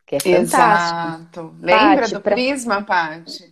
[0.09, 0.57] que é fantástico.
[0.57, 1.55] Exato.
[1.61, 2.33] Lembra do pra...
[2.33, 3.51] prisma, Paty?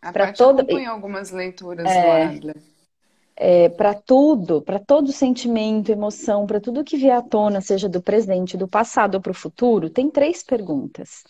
[0.00, 0.64] A Paty todo...
[0.86, 2.02] algumas leituras é...
[2.02, 2.56] do Adler.
[3.40, 8.02] É, para tudo, para todo sentimento, emoção, para tudo que vier à tona, seja do
[8.02, 11.22] presente, do passado ou para o futuro, tem três perguntas.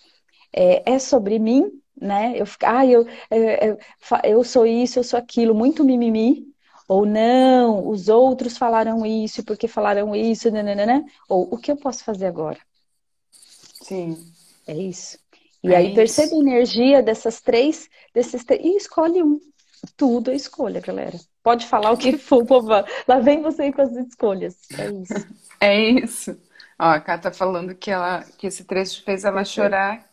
[0.51, 2.33] É, é sobre mim, né?
[2.35, 3.77] Eu, ah, eu, é,
[4.25, 6.47] eu sou isso, eu sou aquilo, muito mimimi,
[6.87, 12.05] ou não, os outros falaram isso porque falaram isso, nananana, ou o que eu posso
[12.05, 12.59] fazer agora?
[13.31, 14.17] Sim.
[14.69, 15.19] É isso.
[15.65, 15.95] E é aí isso.
[15.95, 19.41] percebe a energia dessas três, desses três, e escolhe um.
[19.97, 21.19] Tudo é escolha, galera.
[21.43, 22.69] Pode falar o que for, povo.
[23.09, 24.57] Lá vem você com as escolhas.
[24.79, 25.27] É isso.
[25.61, 26.41] É isso.
[26.79, 30.09] Ó, a Cá tá falando que, ela, que esse trecho fez ela chorar.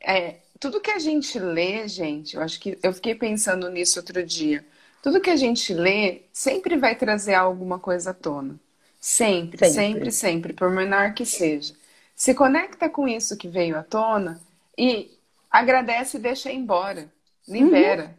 [0.00, 4.24] É, tudo que a gente lê, gente, eu acho que eu fiquei pensando nisso outro
[4.24, 4.64] dia.
[5.02, 8.58] Tudo que a gente lê sempre vai trazer alguma coisa à tona.
[8.98, 11.74] Sempre, sempre, sempre, sempre por menor que seja.
[12.20, 14.38] Se conecta com isso que veio à tona
[14.76, 15.10] e
[15.50, 17.10] agradece e deixa embora.
[17.48, 18.14] Libera, uhum.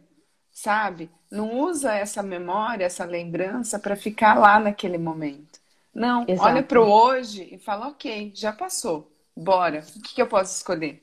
[0.50, 1.08] sabe?
[1.30, 5.60] Não usa essa memória, essa lembrança para ficar lá naquele momento.
[5.94, 6.48] Não, Exato.
[6.48, 9.84] olha para o hoje e fala: ok, já passou, bora.
[9.94, 11.00] O que, que eu posso escolher?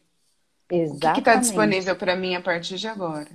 [0.69, 1.07] Exatamente.
[1.07, 3.29] O que está disponível para mim a partir de agora?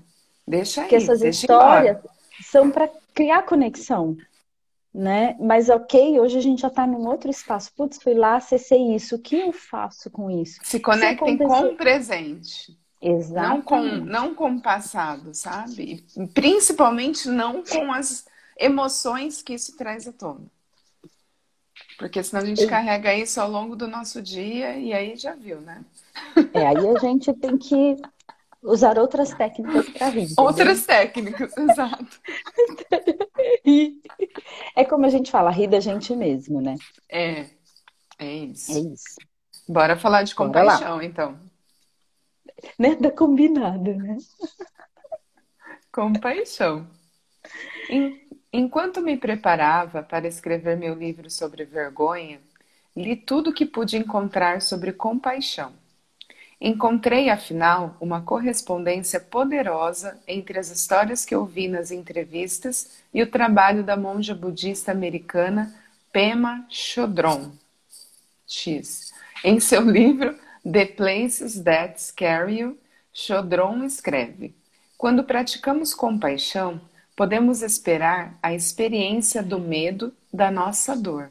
[0.46, 0.88] Deixa aí.
[0.88, 2.14] Porque essas histórias embora.
[2.50, 4.14] são para criar conexão
[4.94, 5.36] né?
[5.40, 7.72] Mas ok, hoje a gente já está num outro espaço.
[7.74, 9.16] Putz, fui lá, acessei isso.
[9.16, 10.60] O que eu faço com isso?
[10.62, 12.78] Se conectem com o presente.
[13.02, 13.48] Exato.
[13.48, 16.06] Não com, não com o passado, sabe?
[16.32, 18.24] Principalmente não com as
[18.56, 20.46] emoções que isso traz à tona.
[21.98, 22.68] Porque senão a gente eu...
[22.68, 25.84] carrega isso ao longo do nosso dia e aí já viu, né?
[26.54, 27.96] É, aí a gente tem que
[28.64, 30.28] usar outras técnicas para rir.
[30.38, 30.96] Outras né?
[30.96, 32.20] técnicas, exato.
[34.74, 36.76] é como a gente fala, rir da gente mesmo, né?
[37.08, 37.46] É,
[38.18, 38.72] é isso.
[38.72, 39.16] É isso.
[39.68, 41.38] Bora falar de compaixão, então.
[42.78, 44.16] Nada combinado, né?
[45.92, 46.88] Compaixão.
[48.52, 52.40] Enquanto me preparava para escrever meu livro sobre vergonha,
[52.96, 55.72] li tudo que pude encontrar sobre compaixão
[56.66, 63.84] Encontrei, afinal, uma correspondência poderosa entre as histórias que ouvi nas entrevistas e o trabalho
[63.84, 65.74] da monja budista americana
[66.10, 67.52] Pema Chodron.
[68.46, 69.12] X.
[69.44, 72.78] Em seu livro The Places That Scare You,
[73.12, 74.54] Chodron escreve:
[74.96, 76.80] Quando praticamos compaixão,
[77.14, 81.28] podemos esperar a experiência do medo da nossa dor.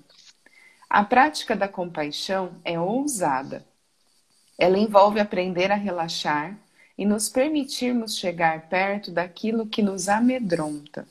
[0.87, 3.65] A prática da compaixão é ousada
[4.57, 6.55] ela envolve aprender a relaxar
[6.97, 11.07] e nos permitirmos chegar perto daquilo que nos amedronta.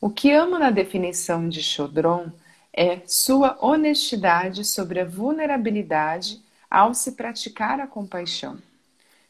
[0.00, 2.30] O que amo na definição de Chodron
[2.72, 8.58] é sua honestidade sobre a vulnerabilidade ao se praticar a compaixão.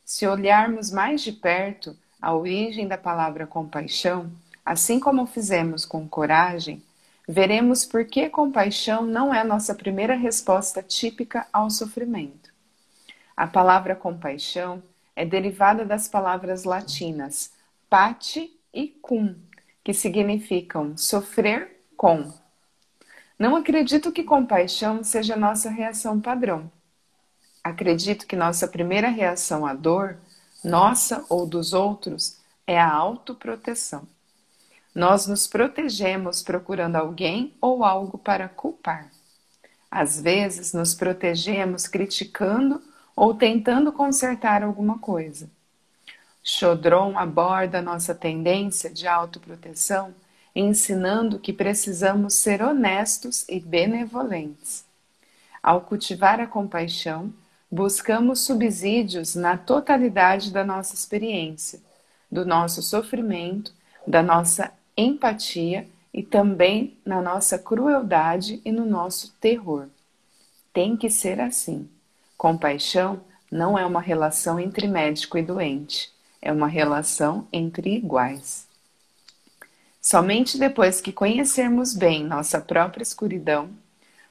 [0.05, 4.33] Se olharmos mais de perto a origem da palavra compaixão,
[4.65, 6.83] assim como fizemos com coragem,
[7.29, 12.54] veremos por que compaixão não é nossa primeira resposta típica ao sofrimento.
[13.37, 14.83] A palavra compaixão
[15.17, 17.53] é derivada das palavras latinas
[17.91, 19.37] pati e cum,
[19.83, 22.33] que significam sofrer com.
[23.39, 26.71] Não acredito que compaixão seja nossa reação padrão.
[27.63, 30.17] Acredito que nossa primeira reação à dor,
[30.63, 34.07] nossa ou dos outros, é a autoproteção.
[34.95, 39.11] Nós nos protegemos procurando alguém ou algo para culpar.
[39.91, 42.83] Às vezes, nos protegemos criticando
[43.17, 45.49] ou tentando consertar alguma coisa.
[46.43, 50.15] Chodron aborda nossa tendência de autoproteção
[50.55, 54.85] ensinando que precisamos ser honestos e benevolentes.
[55.63, 57.33] Ao cultivar a compaixão,
[57.71, 61.81] buscamos subsídios na totalidade da nossa experiência,
[62.31, 63.73] do nosso sofrimento,
[64.07, 69.89] da nossa empatia e também na nossa crueldade e no nosso terror.
[70.73, 71.89] Tem que ser assim.
[72.37, 78.67] Compaixão não é uma relação entre médico e doente, é uma relação entre iguais.
[80.01, 83.71] Somente depois que conhecermos bem nossa própria escuridão,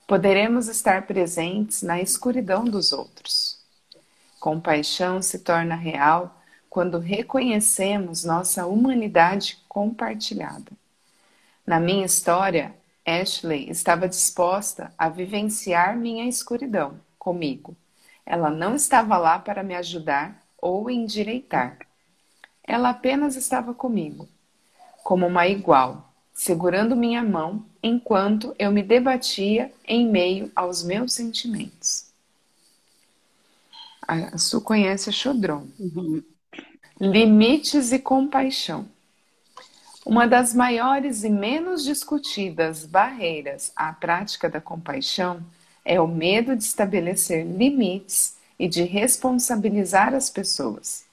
[0.07, 3.57] poderemos estar presentes na escuridão dos outros.
[4.39, 6.39] Compaixão se torna real
[6.69, 10.71] quando reconhecemos nossa humanidade compartilhada.
[11.65, 17.75] Na minha história, Ashley estava disposta a vivenciar minha escuridão comigo.
[18.25, 21.77] Ela não estava lá para me ajudar ou endireitar.
[22.63, 24.27] Ela apenas estava comigo,
[25.03, 32.05] como uma igual, segurando minha mão enquanto eu me debatia em meio aos meus sentimentos.
[34.07, 35.67] A Su conhece a Chodron.
[35.79, 36.23] Uhum.
[36.99, 38.87] Limites e compaixão.
[40.05, 45.41] Uma das maiores e menos discutidas barreiras à prática da compaixão
[45.85, 51.05] é o medo de estabelecer limites e de responsabilizar as pessoas.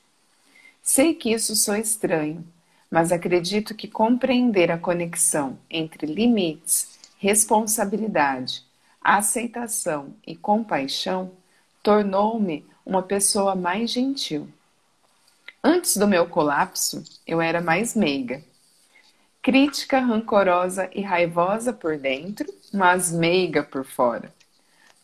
[0.83, 2.44] Sei que isso sou estranho,
[2.90, 8.64] mas acredito que compreender a conexão entre limites, responsabilidade,
[9.00, 11.33] aceitação e compaixão
[11.83, 14.48] tornou-me uma pessoa mais gentil.
[15.62, 18.42] Antes do meu colapso, eu era mais meiga.
[19.42, 24.33] Crítica, rancorosa e raivosa por dentro, mas meiga por fora.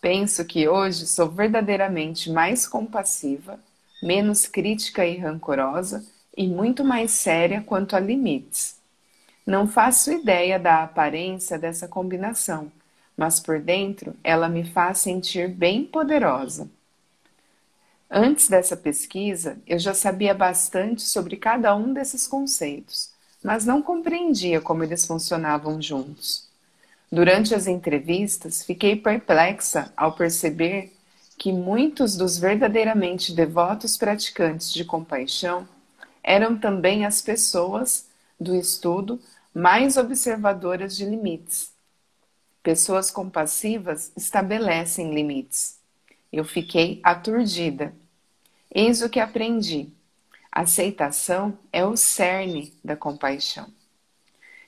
[0.09, 3.59] Penso que hoje sou verdadeiramente mais compassiva,
[4.01, 8.77] menos crítica e rancorosa e muito mais séria quanto a limites.
[9.45, 12.71] Não faço ideia da aparência dessa combinação,
[13.17, 16.71] mas por dentro ela me faz sentir bem poderosa.
[18.09, 23.11] Antes dessa pesquisa, eu já sabia bastante sobre cada um desses conceitos,
[23.43, 26.46] mas não compreendia como eles funcionavam juntos.
[27.11, 30.93] Durante as entrevistas, fiquei perplexa ao perceber
[31.39, 35.69] que muitos dos verdadeiramente devotos praticantes de compaixão
[36.23, 39.21] eram também as pessoas do estudo
[39.55, 41.73] mais observadoras de limites.
[42.63, 45.79] Pessoas compassivas estabelecem limites.
[46.33, 47.95] Eu fiquei aturdida.
[48.75, 49.89] Eis o que aprendi.
[50.51, 53.76] Aceitação é o cerne da compaixão.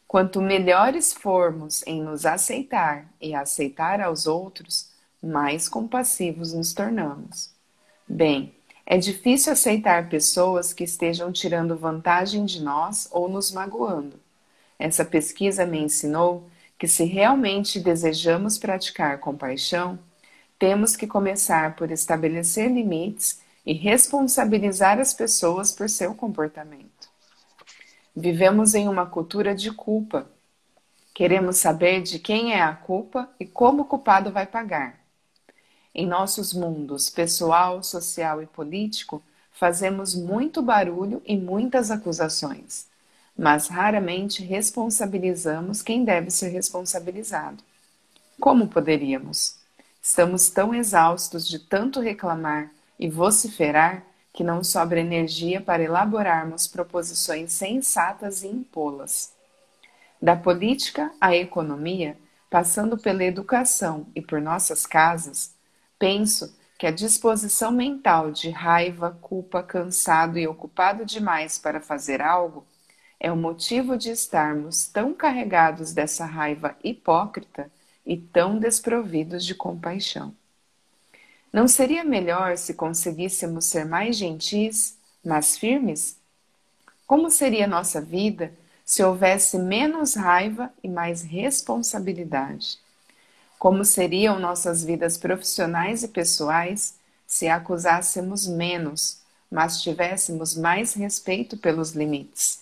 [0.09, 4.89] Quanto melhores formos em nos aceitar e aceitar aos outros,
[5.23, 7.51] mais compassivos nos tornamos.
[8.09, 8.55] Bem,
[8.87, 14.19] é difícil aceitar pessoas que estejam tirando vantagem de nós ou nos magoando.
[14.79, 19.99] Essa pesquisa me ensinou que, se realmente desejamos praticar compaixão,
[20.59, 26.98] temos que começar por estabelecer limites e responsabilizar as pessoas por seu comportamento.
[28.21, 30.29] Vivemos em uma cultura de culpa.
[31.15, 34.99] Queremos saber de quem é a culpa e como o culpado vai pagar.
[35.95, 42.89] Em nossos mundos pessoal, social e político, fazemos muito barulho e muitas acusações,
[43.39, 47.63] mas raramente responsabilizamos quem deve ser responsabilizado.
[48.41, 49.59] Como poderíamos?
[50.03, 54.03] Estamos tão exaustos de tanto reclamar e vociferar
[54.39, 59.33] que não sobra energia para elaborarmos proposições sensatas e impô-las.
[60.23, 62.17] Da política à economia,
[62.49, 65.59] passando pela educação e por nossas casas,
[65.99, 72.65] Penso que a disposição mental de raiva, culpa, cansado e ocupado demais para fazer algo
[73.19, 77.69] é o motivo de estarmos tão carregados dessa raiva hipócrita
[78.07, 80.33] e tão desprovidos de compaixão.
[81.53, 86.17] Não seria melhor se conseguíssemos ser mais gentis, mais firmes?
[87.07, 88.53] Como seria nossa vida
[88.85, 92.79] se houvesse menos raiva e mais responsabilidade?
[93.59, 96.95] Como seriam nossas vidas profissionais e pessoais
[97.27, 102.61] se acusássemos menos, mas tivéssemos mais respeito pelos limites?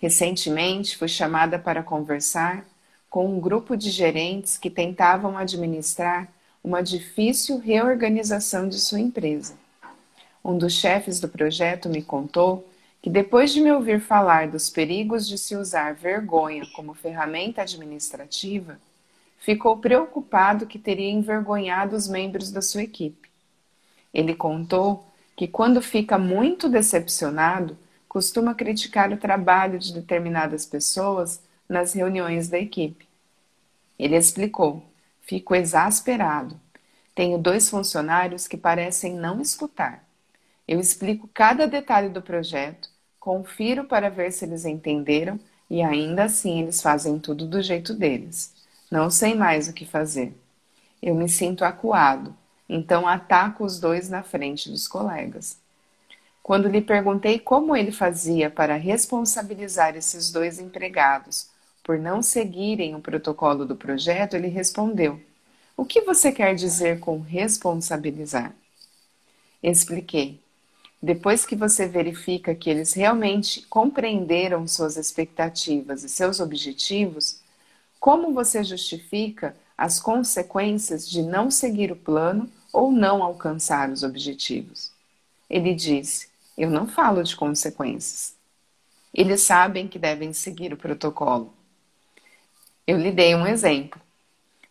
[0.00, 2.64] Recentemente fui chamada para conversar
[3.08, 6.28] com um grupo de gerentes que tentavam administrar
[6.62, 9.54] uma difícil reorganização de sua empresa.
[10.44, 12.68] Um dos chefes do projeto me contou
[13.02, 18.78] que, depois de me ouvir falar dos perigos de se usar vergonha como ferramenta administrativa,
[19.38, 23.30] ficou preocupado que teria envergonhado os membros da sua equipe.
[24.12, 25.04] Ele contou
[25.36, 32.58] que quando fica muito decepcionado, costuma criticar o trabalho de determinadas pessoas nas reuniões da
[32.58, 33.08] equipe.
[33.98, 34.82] Ele explicou:
[35.30, 36.60] Fico exasperado.
[37.14, 40.04] Tenho dois funcionários que parecem não escutar.
[40.66, 42.88] Eu explico cada detalhe do projeto,
[43.20, 45.38] confiro para ver se eles entenderam
[45.70, 48.52] e ainda assim eles fazem tudo do jeito deles.
[48.90, 50.36] Não sei mais o que fazer.
[51.00, 52.36] Eu me sinto acuado,
[52.68, 55.56] então ataco os dois na frente dos colegas.
[56.42, 61.49] Quando lhe perguntei como ele fazia para responsabilizar esses dois empregados
[61.90, 65.20] por não seguirem o protocolo do projeto, ele respondeu:
[65.76, 68.54] O que você quer dizer com responsabilizar?
[69.60, 70.38] Expliquei.
[71.02, 77.40] Depois que você verifica que eles realmente compreenderam suas expectativas e seus objetivos,
[77.98, 84.92] como você justifica as consequências de não seguir o plano ou não alcançar os objetivos?
[85.50, 88.32] Ele disse: Eu não falo de consequências.
[89.12, 91.58] Eles sabem que devem seguir o protocolo.
[92.90, 94.00] Eu lhe dei um exemplo.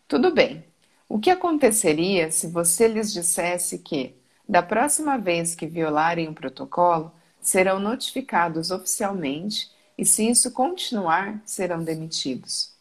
[0.06, 0.62] Tudo bem.
[1.08, 4.14] O que aconteceria se você lhes dissesse que,
[4.46, 7.10] da próxima vez que violarem o protocolo,
[7.40, 12.74] serão notificados oficialmente e, se isso continuar, serão demitidos?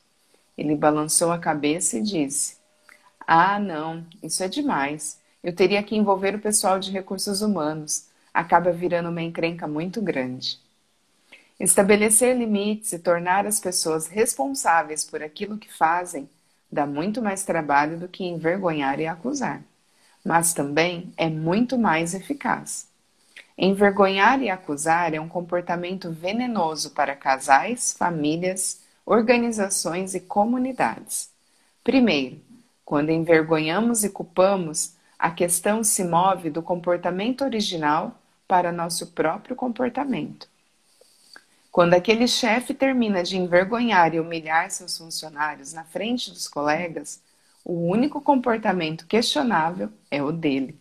[0.58, 2.58] Ele balançou a cabeça e disse:
[3.26, 5.22] Ah, não, isso é demais.
[5.42, 8.10] Eu teria que envolver o pessoal de recursos humanos.
[8.34, 10.60] Acaba virando uma encrenca muito grande.
[11.60, 16.30] Estabelecer limites e tornar as pessoas responsáveis por aquilo que fazem
[16.72, 19.62] dá muito mais trabalho do que envergonhar e acusar,
[20.24, 22.88] mas também é muito mais eficaz.
[23.58, 31.30] Envergonhar e acusar é um comportamento venenoso para casais, famílias, organizações e comunidades.
[31.84, 32.40] Primeiro,
[32.86, 40.48] quando envergonhamos e culpamos, a questão se move do comportamento original para nosso próprio comportamento.
[41.72, 47.22] Quando aquele chefe termina de envergonhar e humilhar seus funcionários na frente dos colegas,
[47.64, 50.80] o único comportamento questionável é o dele.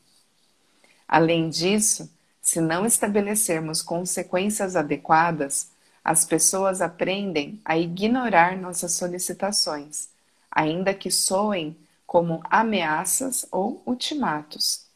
[1.06, 2.10] Além disso,
[2.40, 5.70] se não estabelecermos consequências adequadas,
[6.02, 10.08] as pessoas aprendem a ignorar nossas solicitações,
[10.50, 11.76] ainda que soem
[12.06, 14.86] como ameaças ou ultimatos.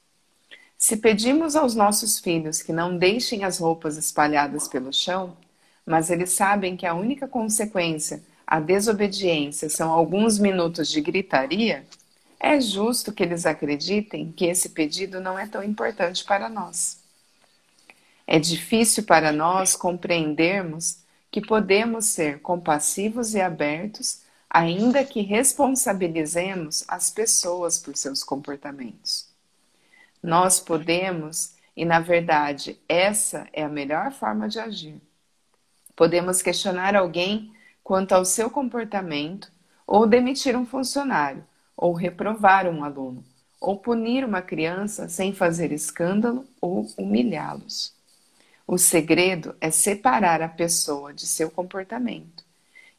[0.79, 5.37] Se pedimos aos nossos filhos que não deixem as roupas espalhadas pelo chão,
[5.87, 11.85] mas eles sabem que a única consequência à desobediência são alguns minutos de gritaria,
[12.39, 17.01] é justo que eles acreditem que esse pedido não é tão importante para nós.
[18.27, 20.99] É difícil para nós compreendermos
[21.31, 29.29] que podemos ser compassivos e abertos, ainda que responsabilizemos as pessoas por seus comportamentos.
[30.23, 35.01] Nós podemos, e na verdade essa é a melhor forma de agir
[35.95, 39.53] Podemos questionar alguém quanto ao seu comportamento,
[39.87, 41.45] ou demitir um funcionário,
[41.77, 43.25] ou reprovar um aluno,
[43.61, 47.93] ou punir uma criança sem fazer escândalo ou humilhá-los.
[48.67, 52.45] O segredo é separar a pessoa de seu comportamento,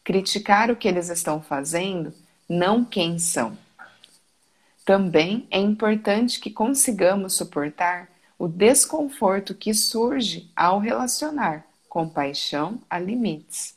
[0.04, 2.14] criticar o que eles estão fazendo,
[2.48, 3.58] não quem são.
[4.86, 13.76] Também é importante que consigamos suportar o desconforto que surge ao relacionar compaixão a limites.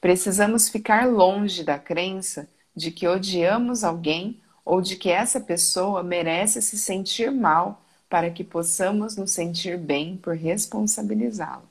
[0.00, 6.60] Precisamos ficar longe da crença de que odiamos alguém ou de que essa pessoa merece
[6.60, 7.80] se sentir mal
[8.10, 11.62] para que possamos nos sentir bem por responsabilizá-lo.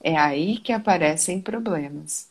[0.00, 2.28] É aí que aparecem problemas.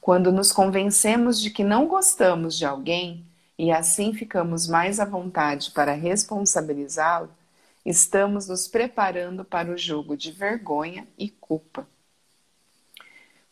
[0.00, 3.24] Quando nos convencemos de que não gostamos de alguém
[3.58, 7.30] e assim ficamos mais à vontade para responsabilizá-lo,
[7.84, 11.84] estamos nos preparando para o jogo de vergonha e culpa.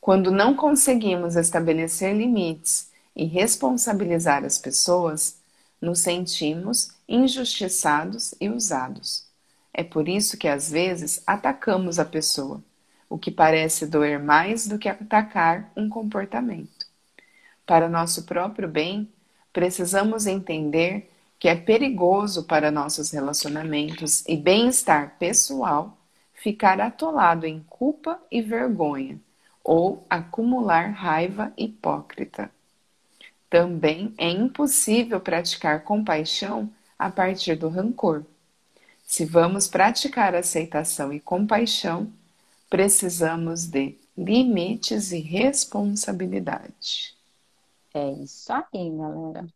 [0.05, 5.39] Quando não conseguimos estabelecer limites e responsabilizar as pessoas,
[5.81, 9.25] nos sentimos injustiçados e usados.
[9.73, 12.63] É por isso que às vezes atacamos a pessoa,
[13.09, 16.87] o que parece doer mais do que atacar um comportamento.
[17.65, 19.09] Para nosso próprio bem,
[19.55, 25.97] precisamos entender que é perigoso para nossos relacionamentos e bem-estar pessoal
[26.35, 29.19] ficar atolado em culpa e vergonha
[29.65, 32.51] ou acumular raiva hipócrita.
[33.49, 38.25] Também é impossível praticar compaixão a partir do rancor.
[39.07, 42.13] Se vamos praticar aceitação e compaixão,
[42.69, 47.15] precisamos de limites e responsabilidade.
[47.95, 49.47] É isso aí, galera.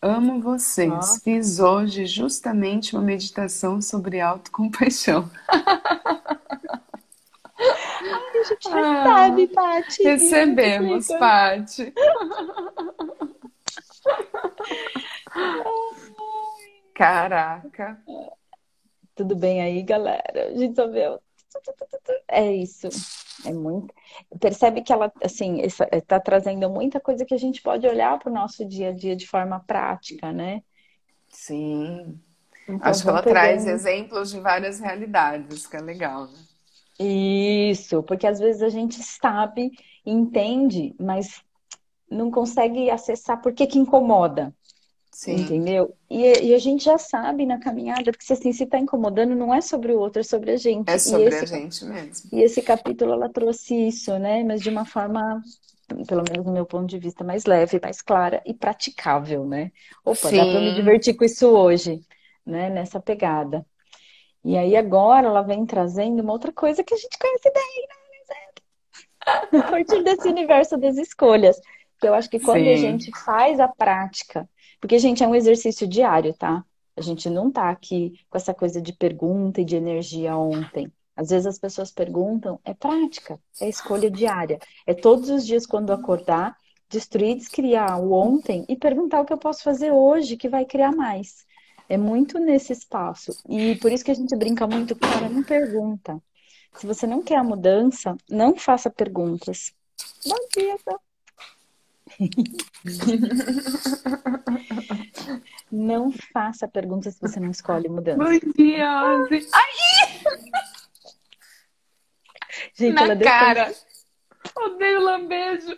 [0.00, 1.20] Amo vocês.
[1.24, 5.28] Fiz hoje justamente uma meditação sobre autocompaixão.
[7.58, 10.02] Ai, a gente recebe, ah, Paty.
[10.04, 11.92] Recebemos, Paty.
[16.94, 18.00] Caraca.
[19.14, 20.48] Tudo bem aí, galera?
[20.48, 20.88] A gente só.
[22.28, 22.88] É isso.
[23.44, 23.94] É muito.
[24.40, 28.34] Percebe que ela, assim, está trazendo muita coisa que a gente pode olhar para o
[28.34, 30.62] nosso dia a dia de forma prática, né?
[31.28, 32.20] Sim.
[32.68, 33.34] Então, Acho que ela pegando...
[33.34, 36.38] traz exemplos de várias realidades, que é legal, né?
[36.98, 39.70] Isso, porque às vezes a gente sabe,
[40.04, 41.42] entende, mas
[42.10, 44.52] não consegue acessar por que que incomoda.
[45.12, 45.36] Sim.
[45.36, 45.96] Entendeu?
[46.08, 49.60] E, e, a gente já sabe na caminhada, porque assim, se está incomodando, não é
[49.60, 50.88] sobre o outro, é sobre a gente.
[50.88, 52.30] É sobre esse, a gente mesmo.
[52.32, 54.44] E esse capítulo ela trouxe isso, né?
[54.44, 55.42] Mas de uma forma,
[56.06, 59.72] pelo menos do meu ponto de vista, mais leve, mais clara e praticável, né?
[60.04, 60.36] Opa, Sim.
[60.36, 62.00] dá para me divertir com isso hoje,
[62.46, 62.70] né?
[62.70, 63.66] Nessa pegada.
[64.44, 69.60] E aí agora ela vem trazendo uma outra coisa que a gente conhece bem, né?
[69.60, 71.60] A partir desse universo das escolhas.
[72.00, 72.72] Que eu acho que quando Sim.
[72.72, 74.48] a gente faz a prática
[74.80, 76.64] porque, gente, é um exercício diário, tá?
[76.96, 80.92] A gente não tá aqui com essa coisa de pergunta e de energia ontem.
[81.16, 84.58] Às vezes as pessoas perguntam, é prática, é escolha diária.
[84.86, 86.56] É todos os dias quando acordar,
[86.88, 90.92] destruir, descriar o ontem e perguntar o que eu posso fazer hoje que vai criar
[90.92, 91.44] mais.
[91.88, 93.32] É muito nesse espaço.
[93.48, 96.20] E por isso que a gente brinca muito, cara, não pergunta.
[96.74, 99.72] Se você não quer a mudança, não faça perguntas.
[100.26, 100.98] Bom dia, tá?
[105.70, 108.18] Não faça perguntas se você não escolhe mudança.
[108.18, 109.46] Bom dia, Ozzy.
[109.52, 109.72] Ai!
[112.74, 113.74] Gente, Na ela cara.
[114.56, 115.76] Odeio lambejo.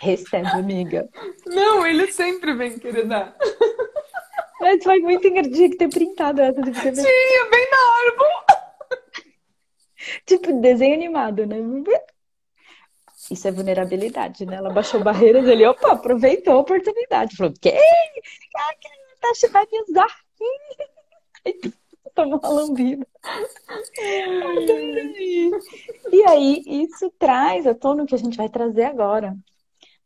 [0.00, 1.08] Recebe, amiga.
[1.46, 3.36] Não, ele sempre vem querer dar.
[4.60, 6.60] Mas foi muito engraçado que ter printado essa.
[6.60, 8.58] Tipo, Tinha, bem na hora.
[10.24, 11.56] Tipo, desenho animado, né?
[13.30, 14.56] Isso é vulnerabilidade, né?
[14.56, 17.36] Ela baixou barreiras ali, opa, aproveitou a oportunidade.
[17.36, 17.78] Falou, quem?
[18.56, 18.74] A
[19.20, 20.16] Tati vai me usar.
[22.14, 23.06] Tomou uma lambida.
[26.10, 29.36] E aí, isso traz a tona que a gente vai trazer agora.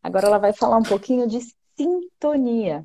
[0.02, 1.38] Agora ela vai falar um pouquinho de
[1.76, 2.84] sintonia.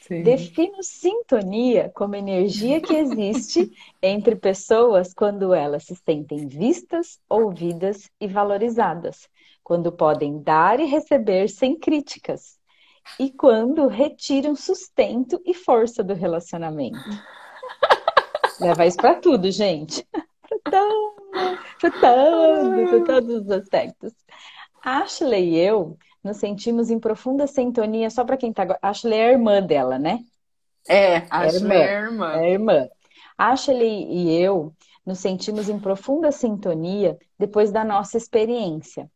[0.00, 0.22] Sim.
[0.22, 8.26] Defino sintonia como energia que existe entre pessoas quando elas se sentem vistas, ouvidas e
[8.26, 9.28] valorizadas,
[9.62, 12.58] quando podem dar e receber sem críticas,
[13.18, 16.98] e quando retiram sustento e força do relacionamento.
[18.60, 20.06] Leva isso para tudo, gente.
[21.80, 24.12] Para todos os aspectos.
[24.84, 28.78] Ashley e eu nos sentimos em profunda sintonia, só para quem tá.
[28.80, 30.20] Ashley é a irmã dela, né?
[30.88, 32.32] É, é Ashley é a irmã.
[32.32, 32.88] É a irmã.
[33.36, 34.72] Ashley e eu
[35.04, 39.10] nos sentimos em profunda sintonia depois da nossa experiência.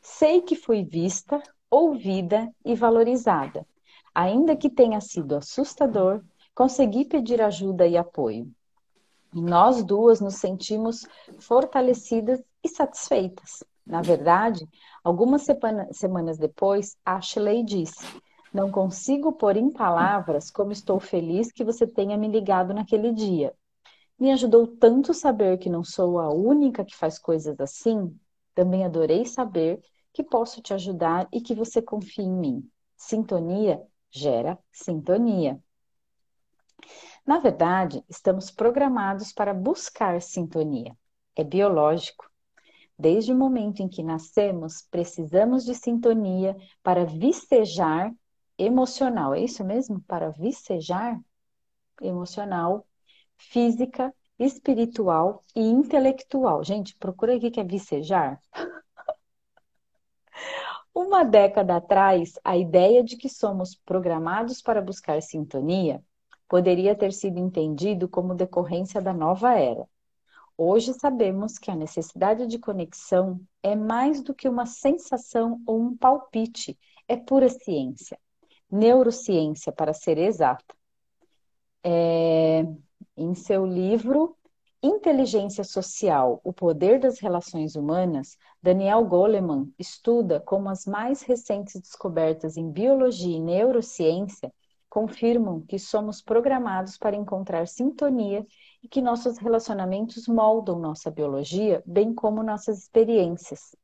[0.00, 3.66] Sei que fui vista, ouvida e valorizada.
[4.14, 6.22] Ainda que tenha sido assustador,
[6.54, 8.48] consegui pedir ajuda e apoio.
[9.34, 11.06] E nós duas nos sentimos
[11.38, 13.64] fortalecidas e satisfeitas.
[13.92, 14.66] Na verdade,
[15.04, 15.46] algumas
[15.90, 18.02] semanas depois, Ashley disse:
[18.50, 23.52] Não consigo pôr em palavras como estou feliz que você tenha me ligado naquele dia.
[24.18, 28.18] Me ajudou tanto saber que não sou a única que faz coisas assim.
[28.54, 29.78] Também adorei saber
[30.10, 32.70] que posso te ajudar e que você confia em mim.
[32.96, 35.62] Sintonia gera sintonia.
[37.26, 40.96] Na verdade, estamos programados para buscar sintonia.
[41.36, 42.31] É biológico.
[43.02, 48.14] Desde o momento em que nascemos, precisamos de sintonia para vicejar
[48.56, 49.34] emocional.
[49.34, 50.00] É isso mesmo?
[50.02, 51.20] Para vicejar
[52.00, 52.86] emocional,
[53.36, 56.62] física, espiritual e intelectual.
[56.62, 58.40] Gente, procura aqui que é vicejar.
[60.94, 66.00] Uma década atrás, a ideia de que somos programados para buscar sintonia
[66.48, 69.88] poderia ter sido entendido como decorrência da nova era.
[70.64, 75.96] Hoje sabemos que a necessidade de conexão é mais do que uma sensação ou um
[75.96, 78.16] palpite, é pura ciência,
[78.70, 80.72] neurociência para ser exata.
[81.82, 82.64] É,
[83.16, 84.36] em seu livro
[84.80, 92.56] Inteligência Social, o Poder das Relações Humanas, Daniel Goleman estuda como as mais recentes descobertas
[92.56, 94.54] em biologia e neurociência
[94.92, 98.46] confirmam que somos programados para encontrar sintonia
[98.82, 103.74] e que nossos relacionamentos moldam nossa biologia, bem como nossas experiências.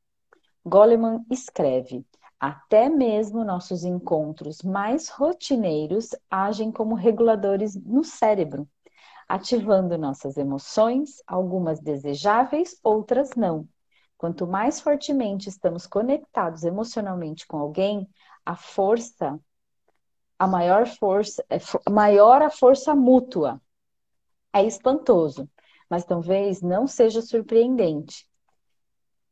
[0.63, 2.05] Goleman escreve:
[2.39, 8.69] Até mesmo nossos encontros mais rotineiros agem como reguladores no cérebro,
[9.27, 13.67] ativando nossas emoções, algumas desejáveis, outras não.
[14.15, 18.07] Quanto mais fortemente estamos conectados emocionalmente com alguém,
[18.45, 19.39] a força,
[20.39, 21.59] a maior força, é
[21.91, 23.61] maior a força mútua.
[24.53, 25.47] É espantoso,
[25.89, 28.27] mas talvez não seja surpreendente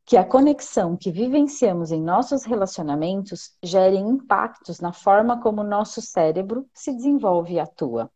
[0.04, 6.66] que a conexão que vivenciamos em nossos relacionamentos gere impactos na forma como nosso cérebro
[6.72, 8.10] se desenvolve e atua.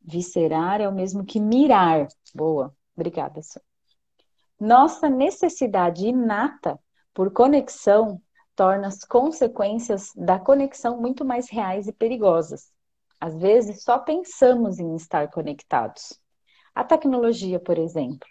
[0.00, 2.08] Viscerar é o mesmo que mirar.
[2.34, 3.40] Boa, obrigada.
[4.58, 6.76] Nossa necessidade inata
[7.14, 8.20] por conexão
[8.56, 12.72] torna as consequências da conexão muito mais reais e perigosas.
[13.20, 16.18] Às vezes, só pensamos em estar conectados.
[16.74, 18.28] A tecnologia, por exemplo,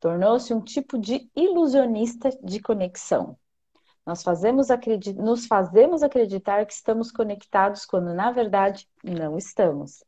[0.00, 3.36] Tornou-se um tipo de ilusionista de conexão.
[4.06, 4.68] Nós fazemos
[5.16, 10.04] nos fazemos acreditar que estamos conectados quando, na verdade, não estamos.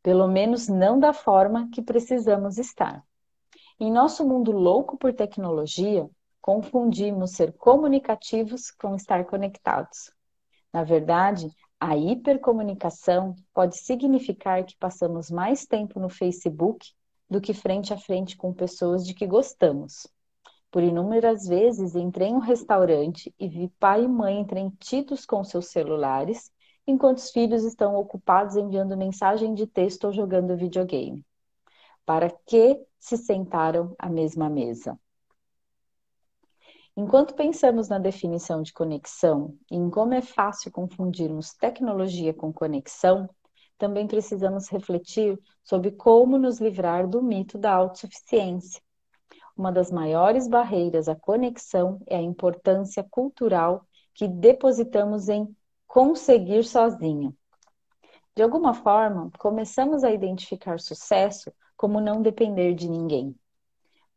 [0.00, 3.02] Pelo menos não da forma que precisamos estar.
[3.80, 6.08] Em nosso mundo louco por tecnologia,
[6.42, 10.12] confundimos ser comunicativos com estar conectados.
[10.72, 16.92] Na verdade, a hipercomunicação pode significar que passamos mais tempo no Facebook
[17.30, 20.06] do que frente a frente com pessoas de que gostamos.
[20.70, 25.66] Por inúmeras vezes entrei em um restaurante e vi pai e mãe entretidos com seus
[25.66, 26.50] celulares,
[26.86, 31.24] enquanto os filhos estão ocupados enviando mensagem de texto ou jogando videogame.
[32.04, 34.98] Para que se sentaram à mesma mesa?
[36.94, 43.30] Enquanto pensamos na definição de conexão e em como é fácil confundirmos tecnologia com conexão,
[43.78, 48.82] também precisamos refletir sobre como nos livrar do mito da autossuficiência.
[49.56, 55.48] Uma das maiores barreiras à conexão é a importância cultural que depositamos em
[55.86, 57.34] conseguir sozinho.
[58.36, 63.34] De alguma forma, começamos a identificar sucesso como não depender de ninguém.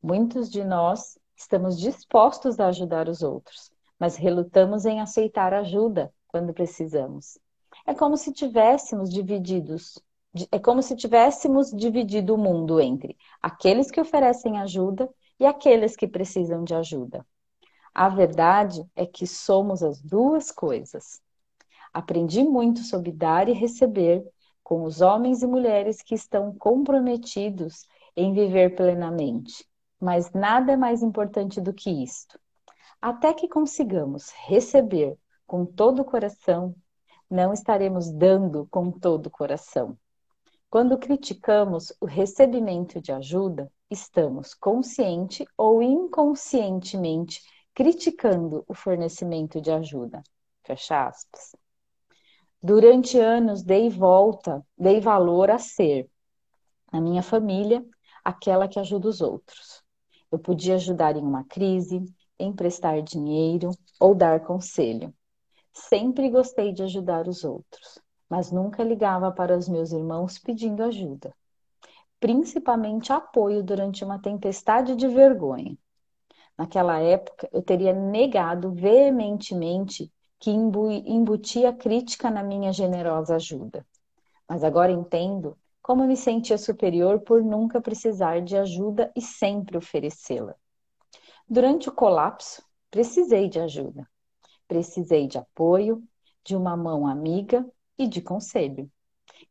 [0.01, 6.53] Muitos de nós estamos dispostos a ajudar os outros, mas relutamos em aceitar ajuda quando
[6.53, 7.38] precisamos.
[7.86, 10.01] É como se tivéssemos divididos,
[10.51, 15.09] é como se tivéssemos dividido o mundo entre aqueles que oferecem ajuda
[15.39, 17.25] e aqueles que precisam de ajuda.
[17.93, 21.21] A verdade é que somos as duas coisas.
[21.93, 24.25] Aprendi muito sobre dar e receber
[24.61, 29.65] com os homens e mulheres que estão comprometidos em viver plenamente.
[30.00, 32.39] Mas nada é mais importante do que isto.
[33.02, 36.76] Até que consigamos receber com todo o coração,
[37.30, 39.98] não estaremos dando com todo o coração.
[40.70, 47.41] Quando criticamos o recebimento de ajuda, estamos consciente ou inconscientemente
[47.74, 50.24] criticando o fornecimento de ajuda.
[50.64, 51.56] Fecha aspas.
[52.62, 56.10] Durante anos dei volta, dei valor a ser,
[56.91, 57.86] na minha família,
[58.24, 59.84] aquela que ajuda os outros.
[60.32, 62.03] Eu podia ajudar em uma crise,
[62.39, 65.13] emprestar dinheiro ou dar conselho.
[65.73, 67.99] Sempre gostei de ajudar os outros,
[68.30, 71.34] mas nunca ligava para os meus irmãos pedindo ajuda,
[72.19, 75.78] principalmente apoio durante uma tempestade de vergonha.
[76.57, 83.86] Naquela época, eu teria negado veementemente que embutia crítica na minha generosa ajuda.
[84.47, 90.55] Mas agora entendo como me sentia superior por nunca precisar de ajuda e sempre oferecê-la.
[91.47, 94.09] Durante o colapso, precisei de ajuda.
[94.67, 96.03] Precisei de apoio,
[96.43, 97.63] de uma mão amiga
[97.99, 98.89] e de conselho.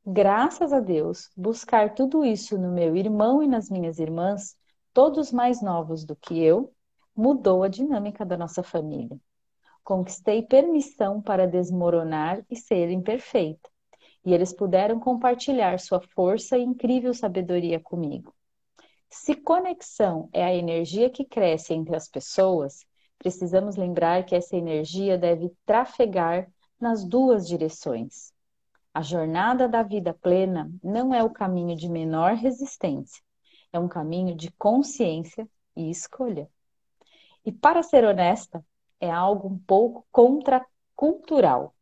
[0.05, 4.57] Graças a Deus, buscar tudo isso no meu irmão e nas minhas irmãs,
[4.93, 6.74] todos mais novos do que eu,
[7.14, 9.20] mudou a dinâmica da nossa família.
[9.85, 13.70] Conquistei permissão para desmoronar e ser imperfeita,
[14.25, 18.35] e eles puderam compartilhar sua força e incrível sabedoria comigo.
[19.11, 22.85] Se conexão é a energia que cresce entre as pessoas,
[23.18, 26.51] precisamos lembrar que essa energia deve trafegar
[26.81, 28.33] nas duas direções.
[28.93, 33.22] A jornada da vida plena não é o caminho de menor resistência,
[33.72, 36.49] é um caminho de consciência e escolha.
[37.45, 38.64] E para ser honesta,
[39.01, 41.74] é algo um pouco contracultural.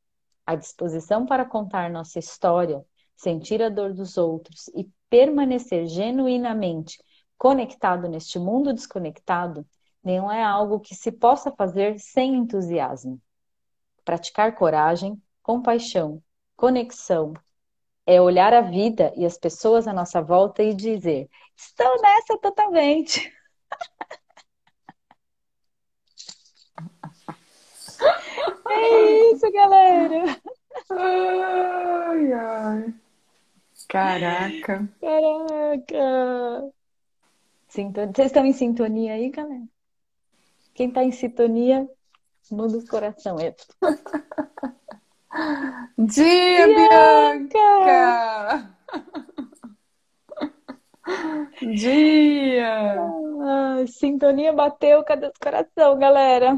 [0.53, 2.85] A disposição para contar nossa história,
[3.17, 7.03] sentir a dor dos outros e permanecer genuinamente
[7.39, 9.67] conectado neste mundo desconectado
[10.05, 13.19] não é algo que se possa fazer sem entusiasmo.
[14.05, 16.23] Praticar coragem, compaixão,
[16.55, 17.33] conexão
[18.05, 23.33] é olhar a vida e as pessoas à nossa volta e dizer: estou nessa totalmente.
[28.83, 30.41] É isso, galera.
[30.91, 32.95] Ai, ai.
[33.89, 34.89] Caraca.
[35.01, 36.73] Caraca.
[37.69, 38.13] Sintonia.
[38.15, 39.63] Vocês estão em sintonia aí, galera?
[40.75, 41.89] Quem está em sintonia,
[42.51, 43.37] muda o coração.
[43.39, 43.55] Eu.
[45.99, 48.73] Dia, Bianca!
[51.61, 52.99] Dia!
[53.45, 56.57] Ah, sintonia bateu, cadê o coração, galera?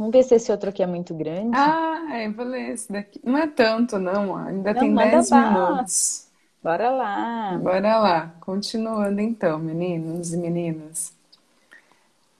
[0.00, 1.54] Vamos ver se esse outro aqui é muito grande.
[1.54, 3.20] Ah, é, vou ler esse daqui.
[3.22, 4.34] Não é tanto, não.
[4.34, 5.70] Ainda Não, tem manda 10 bala.
[5.74, 6.26] minutos.
[6.62, 7.58] Bora lá.
[7.58, 8.34] Bora lá.
[8.40, 11.12] Continuando então, meninos e meninas.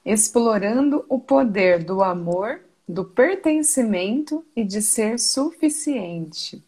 [0.03, 6.63] Explorando o poder do amor, do pertencimento e de ser suficiente.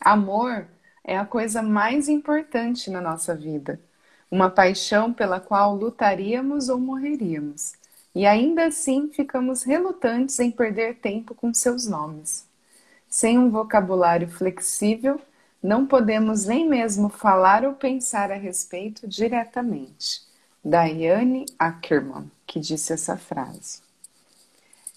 [0.00, 0.66] Amor
[1.04, 3.80] é a coisa mais importante na nossa vida.
[4.28, 7.74] Uma paixão pela qual lutaríamos ou morreríamos.
[8.16, 12.46] E ainda assim ficamos relutantes em perder tempo com seus nomes.
[13.10, 15.20] Sem um vocabulário flexível,
[15.62, 20.22] não podemos nem mesmo falar ou pensar a respeito diretamente.
[20.64, 23.80] Diane Ackerman, que disse essa frase.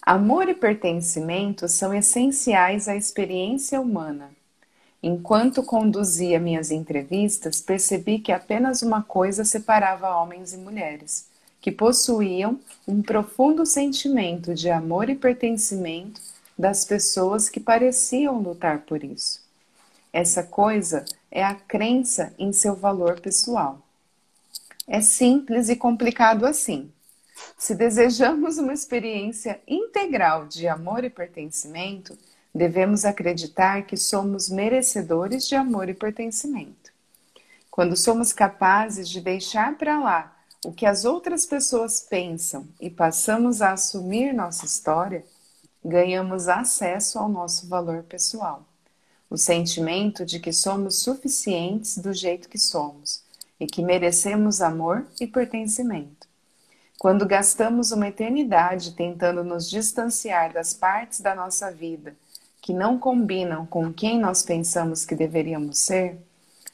[0.01, 4.31] Amor e pertencimento são essenciais à experiência humana.
[5.03, 11.28] Enquanto conduzia minhas entrevistas, percebi que apenas uma coisa separava homens e mulheres,
[11.61, 16.21] que possuíam um profundo sentimento de amor e pertencimento
[16.57, 19.41] das pessoas que pareciam lutar por isso.
[20.11, 23.81] Essa coisa é a crença em seu valor pessoal.
[24.87, 26.91] É simples e complicado assim.
[27.57, 32.17] Se desejamos uma experiência integral de amor e pertencimento,
[32.53, 36.91] devemos acreditar que somos merecedores de amor e pertencimento.
[37.69, 43.61] Quando somos capazes de deixar para lá o que as outras pessoas pensam e passamos
[43.61, 45.25] a assumir nossa história,
[45.83, 48.65] ganhamos acesso ao nosso valor pessoal.
[49.29, 53.23] O sentimento de que somos suficientes do jeito que somos
[53.59, 56.27] e que merecemos amor e pertencimento.
[56.97, 62.15] Quando gastamos uma eternidade tentando nos distanciar das partes da nossa vida
[62.61, 66.19] que não combinam com quem nós pensamos que deveríamos ser,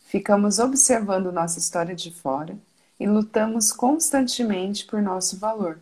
[0.06, 2.58] ficamos observando nossa história de fora
[3.00, 5.80] e lutamos constantemente por nosso valor,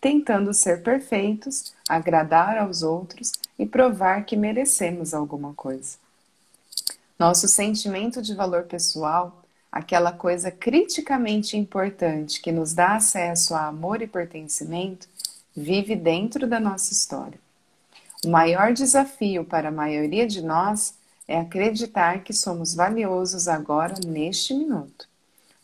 [0.00, 5.98] tentando ser perfeitos, agradar aos outros e provar que merecemos alguma coisa.
[7.18, 9.42] Nosso sentimento de valor pessoal,
[9.72, 15.08] aquela coisa criticamente importante que nos dá acesso a amor e pertencimento,
[15.54, 17.38] vive dentro da nossa história.
[18.24, 20.94] O maior desafio para a maioria de nós
[21.28, 25.08] é acreditar que somos valiosos agora, neste minuto.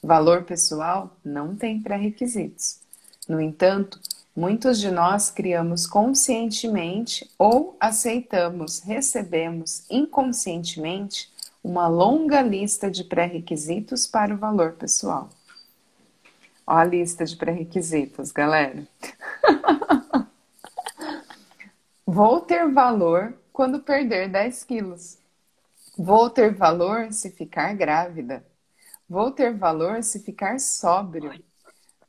[0.03, 2.81] Valor pessoal não tem pré-requisitos.
[3.29, 4.01] No entanto,
[4.35, 11.31] muitos de nós criamos conscientemente ou aceitamos, recebemos inconscientemente
[11.63, 15.31] uma longa lista de pré-requisitos para o valor pessoal.
[16.67, 18.87] Ó a lista de pré-requisitos, galera.
[22.05, 25.19] Vou ter valor quando perder 10 quilos.
[25.97, 28.45] Vou ter valor se ficar grávida.
[29.13, 31.39] Vou ter valor se ficar sóbrio.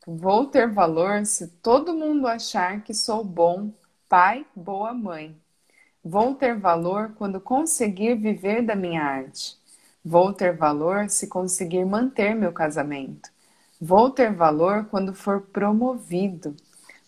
[0.08, 3.74] Vou ter valor se todo mundo achar que sou bom
[4.08, 5.36] pai, boa mãe.
[6.01, 9.58] Vou ter valor quando conseguir viver da minha arte.
[10.01, 13.30] Vou ter valor se conseguir manter meu casamento.
[13.82, 16.56] Vou ter valor quando for promovido.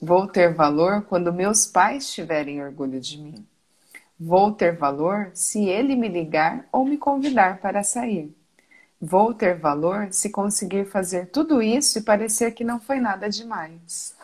[0.02, 3.48] Vou ter valor quando meus pais tiverem orgulho de mim.
[4.20, 8.36] Vou ter valor se ele me ligar ou me convidar para sair.
[9.00, 14.16] Vou ter valor se conseguir fazer tudo isso e parecer que não foi nada demais.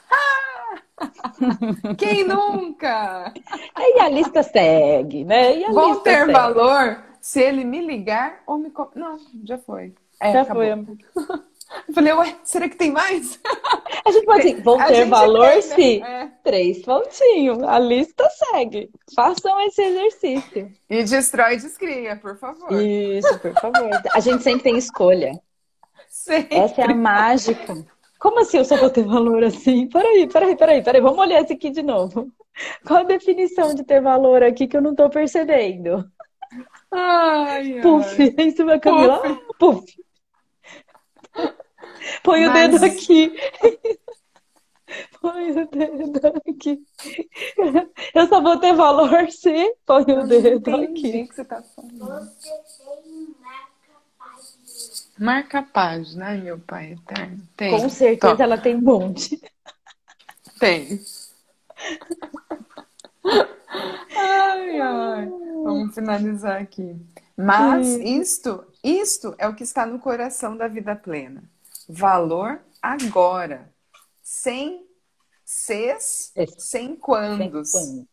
[1.97, 3.33] Quem nunca?
[3.77, 5.67] E a lista segue, né?
[5.71, 6.31] Vou ter segue.
[6.31, 8.71] valor se ele me ligar ou me.
[8.95, 9.93] Não, já foi.
[10.19, 10.63] É, Já acabou.
[10.63, 10.97] foi.
[11.87, 13.39] Eu falei, ué, será que tem mais?
[14.05, 16.23] A gente pode dizer, vão ter valor tem, né?
[16.23, 16.31] É.
[16.43, 17.63] três pontinhos.
[17.63, 18.89] A lista segue.
[19.15, 20.71] Façam esse exercício.
[20.89, 22.81] E destrói e descria, por favor.
[22.81, 23.89] Isso, por favor.
[24.13, 25.39] A gente sempre tem escolha.
[26.07, 26.57] Sempre.
[26.57, 27.85] Essa é a mágica.
[28.19, 29.87] Como assim eu só vou ter valor assim?
[29.87, 31.01] Peraí, peraí, peraí, peraí.
[31.01, 32.31] Vamos olhar esse aqui de novo.
[32.85, 36.05] Qual a definição de ter valor aqui que eu não tô percebendo?
[36.91, 37.81] Ai, ai.
[37.81, 39.21] Puf, isso vai Camila.
[39.57, 39.85] Puf.
[42.23, 43.33] Põe o Mas- dedo aqui.
[45.21, 46.83] Põe o dedo aqui.
[48.13, 51.21] Eu só vou ter valor se põe o dedo entendi aqui.
[51.23, 52.29] o que você tá falando.
[52.29, 52.49] Você
[53.03, 55.11] tem marca-página.
[55.17, 57.41] Marca a página, ai meu pai eterno.
[57.55, 57.71] Tem.
[57.71, 59.41] Com certeza Tó, ela tem um monte.
[60.59, 60.99] Tem.
[65.63, 66.95] Vamos finalizar aqui.
[67.37, 68.19] Mas Sim.
[68.19, 71.43] isto, isto é o que está no coração da vida plena.
[71.93, 73.69] Valor agora,
[74.21, 74.87] sem
[75.43, 76.55] ses, Esse.
[76.57, 77.71] sem quandos.
[77.71, 78.07] Quando?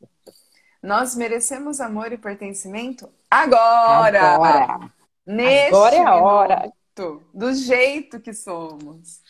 [0.82, 4.92] Nós merecemos amor e pertencimento agora, Agora.
[5.24, 6.72] neste Agora é a hora.
[6.96, 9.20] minuto, do jeito que somos.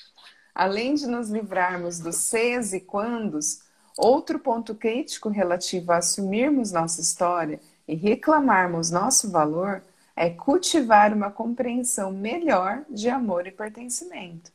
[0.54, 3.60] Além de nos livrarmos dos ses e quandos,
[3.98, 9.82] outro ponto crítico relativo a assumirmos nossa história e reclamarmos nosso valor
[10.18, 14.50] é cultivar uma compreensão melhor de amor e pertencimento.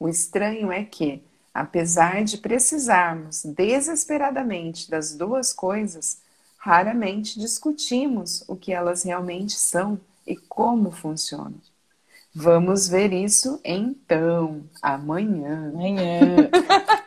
[0.00, 1.22] O estranho é que,
[1.54, 6.18] apesar de precisarmos desesperadamente das duas coisas,
[6.58, 11.60] raramente discutimos o que elas realmente são e como funcionam.
[12.34, 15.70] Vamos ver isso então amanhã.
[15.72, 16.50] Amanhã.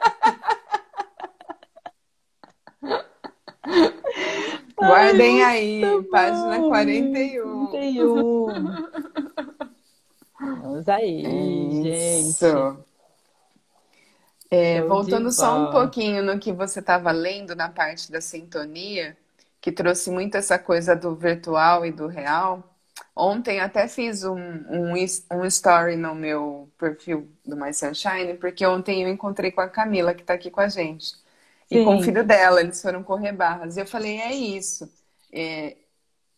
[4.79, 6.69] Guardem aí, Muito página bom.
[6.69, 7.48] 41.
[7.69, 8.45] 41.
[10.39, 12.29] Vamos aí, gente.
[12.29, 12.45] Isso.
[14.51, 18.19] É, Show de voltando só um pouquinho no que você estava lendo na parte da
[18.19, 19.15] sintonia,
[19.61, 22.63] que trouxe muito essa coisa do virtual e do real.
[23.15, 24.93] Ontem até fiz um, um,
[25.31, 30.13] um story no meu perfil do My Sunshine, porque ontem eu encontrei com a Camila,
[30.13, 31.15] que está aqui com a gente,
[31.69, 32.05] e com o Sim.
[32.05, 33.77] filho dela, eles foram correr barras.
[33.77, 34.89] E eu falei, é isso.
[35.31, 35.75] É,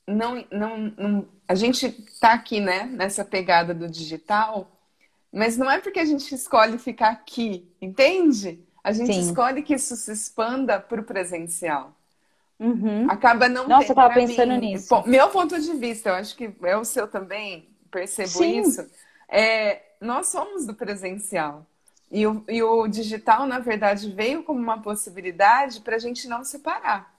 [0.07, 4.71] não, não, não- a gente está aqui, né, nessa pegada do digital,
[5.31, 8.63] mas não é porque a gente escolhe ficar aqui, entende?
[8.83, 9.19] A gente Sim.
[9.19, 11.95] escolhe que isso se expanda para o presencial.
[12.59, 13.07] Uhum.
[13.07, 14.87] Acaba não Nossa, eu tava pra pensando mim, nisso.
[14.87, 18.59] po- meu ponto de vista, eu acho que é o seu também, percebo Sim.
[18.61, 18.87] isso.
[19.27, 21.65] É, nós somos do presencial.
[22.11, 26.43] E o, e o digital, na verdade, veio como uma possibilidade para a gente não
[26.43, 27.13] separar.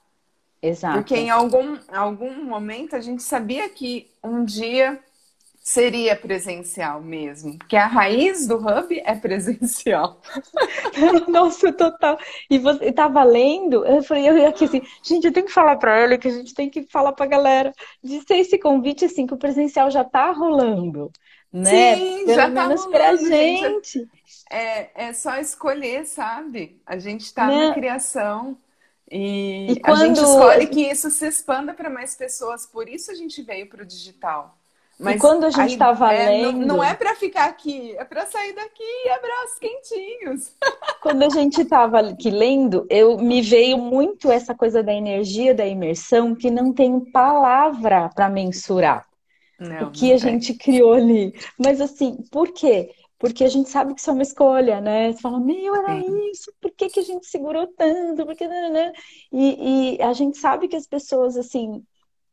[0.63, 1.03] Exato.
[1.03, 4.99] Porque em algum, algum momento a gente sabia que um dia
[5.63, 7.57] seria presencial mesmo.
[7.57, 10.21] Porque a raiz do hub é presencial.
[11.29, 12.17] Nossa, total.
[12.49, 15.95] E você tava lendo, eu falei, eu aqui assim, gente, eu tenho que falar pra
[15.97, 19.33] ela que a gente tem que falar pra galera de ser esse convite assim que
[19.33, 21.11] o presencial já tá rolando,
[21.51, 22.01] né?
[22.01, 23.59] Sim, Pelo já tá menos pra rolando, gente.
[23.59, 24.09] gente.
[24.49, 26.81] É, é só escolher, sabe?
[26.85, 27.53] A gente está Né?
[27.53, 28.57] na criação
[29.13, 32.65] e, E a gente quando- escolhe que isso se expanda para mais pessoas.
[32.65, 34.57] Por isso a gente veio para o digital.
[34.99, 38.05] E quando a gente aí, tava é, não, lendo- não é para ficar aqui, é
[38.05, 40.51] para sair daqui e abraços quentinhos.
[41.01, 45.65] Quando a gente tava aqui lendo, eu me veio muito essa coisa da energia da
[45.65, 49.05] imersão que não tem palavra para mensurar.
[49.59, 51.33] Não, o que a gente criou ali.
[51.57, 52.91] Mas assim, por quê?
[53.23, 55.13] Porque a gente sabe que isso é uma escolha, né?
[55.13, 56.29] Você fala, meu, era Sim.
[56.31, 58.25] isso, por que que a gente segurou tanto?
[58.25, 58.45] Por que...
[58.45, 58.91] nananã?
[59.31, 61.85] E, e a gente sabe que as pessoas, assim.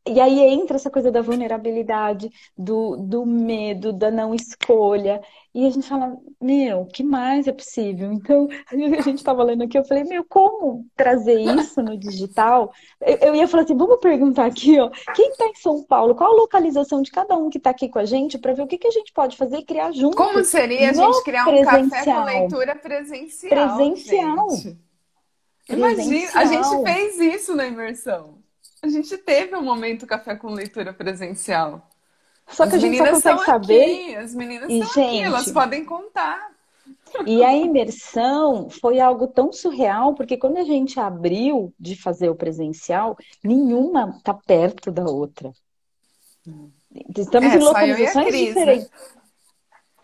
[0.08, 5.20] E aí entra essa coisa da vulnerabilidade, do, do medo, da não escolha.
[5.54, 8.10] E a gente fala, meu, o que mais é possível?
[8.12, 12.72] Então, a gente estava lendo aqui, eu falei, meu, como trazer isso no digital?
[13.00, 16.14] Eu, eu ia falar assim, vamos perguntar aqui, ó, quem está em São Paulo?
[16.14, 18.66] Qual a localização de cada um que está aqui com a gente para ver o
[18.66, 20.16] que, que a gente pode fazer e criar junto?
[20.16, 22.24] Como seria a gente criar um café com presencial.
[22.24, 23.76] leitura presencial?
[23.76, 24.50] Presencial.
[24.50, 24.78] gente?
[25.68, 26.46] Imagina, a Presencial.
[26.46, 28.39] gente fez isso na imersão.
[28.82, 31.88] A gente teve um momento café com leitura presencial.
[32.48, 33.88] Só que a As gente só meninas consegue estão saber.
[33.88, 36.52] aqui, as meninas E, estão aqui, gente, elas podem contar.
[37.24, 42.36] E a imersão foi algo tão surreal, porque quando a gente abriu de fazer o
[42.36, 45.50] presencial, nenhuma está perto da outra.
[47.16, 47.58] Estamos É, em
[48.12, 48.76] a localizações Cris, né?
[48.76, 48.90] diferentes.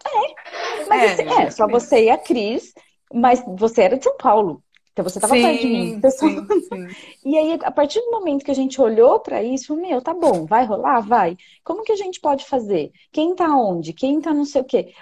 [0.04, 2.72] É, mas É, assim, é, a só você e a Cris,
[3.12, 4.62] mas você era de São Paulo.
[4.97, 6.01] Então você estava perto de mim.
[6.01, 6.86] Pessoal, sim, sim.
[7.22, 10.47] E aí, a partir do momento que a gente olhou para isso, meu, tá bom,
[10.47, 11.01] vai rolar?
[11.01, 11.36] Vai.
[11.62, 12.90] Como que a gente pode fazer?
[13.12, 13.92] Quem tá onde?
[13.92, 14.94] Quem tá não sei o quê?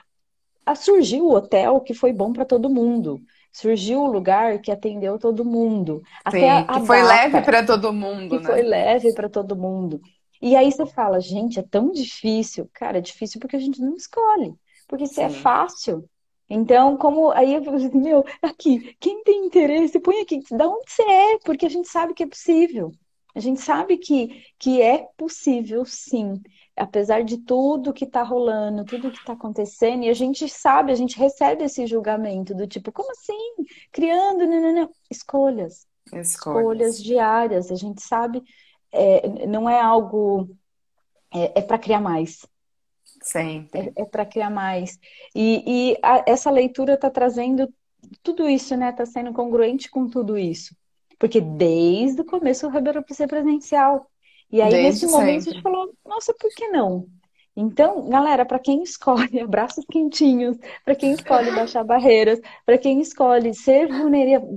[0.67, 3.21] Ah, Surgiu o hotel que foi bom para todo mundo.
[3.53, 6.03] Surgiu o lugar que atendeu todo mundo.
[6.25, 8.51] Até Sim, a, a que foi data leve para todo mundo, que né?
[8.51, 10.01] foi leve para todo mundo.
[10.43, 12.69] E aí você fala, gente, é tão difícil.
[12.75, 14.57] Cara, é difícil porque a gente não escolhe.
[14.89, 16.05] Porque se é fácil.
[16.49, 20.91] Então, como aí eu falei assim, meu, aqui, quem tem interesse, põe aqui, da onde
[20.91, 22.93] você é, porque a gente sabe que é possível.
[23.35, 26.41] A gente sabe que, que é possível, sim.
[26.77, 30.95] Apesar de tudo que está rolando, tudo que está acontecendo, e a gente sabe, a
[30.95, 33.67] gente recebe esse julgamento do tipo, como assim?
[33.91, 34.91] Criando, não, não, não.
[35.11, 36.27] Escolhas Escolhas.
[36.27, 37.71] escolhas diárias.
[37.71, 38.43] A gente sabe,
[38.93, 40.49] é, não é algo.
[41.33, 42.47] É, é para criar mais.
[43.31, 43.91] Sempre.
[43.97, 44.99] É, é para criar mais.
[45.35, 47.73] E, e a- essa leitura está trazendo
[48.23, 48.91] tudo isso, né?
[48.91, 50.75] Está sendo congruente com tudo isso.
[51.19, 52.71] Porque desde o começo o
[53.03, 54.07] para ser presencial.
[54.51, 57.09] E aí, Desde nesse momento, a gente falou, nossa, por que não?
[57.57, 63.55] Então, galera, para quem escolhe abraços quentinhos, para quem escolhe baixar barreiras, para quem escolhe
[63.55, 63.89] ser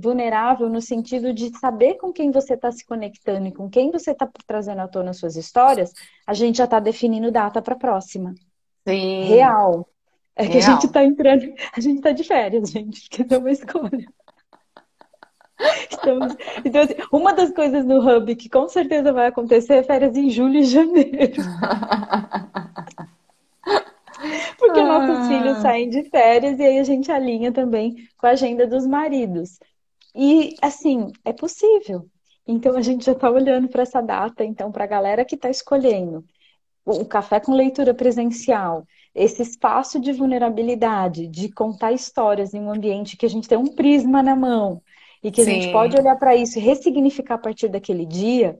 [0.02, 4.10] vulnerável no sentido de saber com quem você está se conectando e com quem você
[4.12, 5.92] está trazendo à tona suas histórias,
[6.26, 8.34] a gente já está definindo data para a próxima.
[8.88, 9.24] Sim.
[9.24, 9.88] Real.
[10.36, 10.72] É que a Real.
[10.72, 14.06] gente está entrando, a gente está de férias, gente, porque é uma escolha.
[15.90, 20.16] Estamos- Então, assim, uma das coisas no Hub que com certeza vai acontecer é férias
[20.16, 21.42] em julho e janeiro.
[24.58, 25.28] Porque nossos Ah.
[25.28, 29.58] filhos saem de férias e aí a gente alinha também com a agenda dos maridos.
[30.14, 32.06] E assim, é possível.
[32.46, 35.48] Então a gente já está olhando para essa data, então, para a galera que está
[35.50, 36.24] escolhendo
[36.88, 43.16] o café com leitura presencial, esse espaço de vulnerabilidade, de contar histórias em um ambiente
[43.16, 44.80] que a gente tem um prisma na mão
[45.22, 45.72] e que a gente Sim.
[45.72, 48.58] pode olhar para isso e ressignificar a partir daquele dia.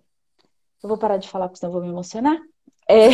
[0.82, 2.38] Eu vou parar de falar, porque senão eu vou me emocionar.
[2.90, 3.08] É,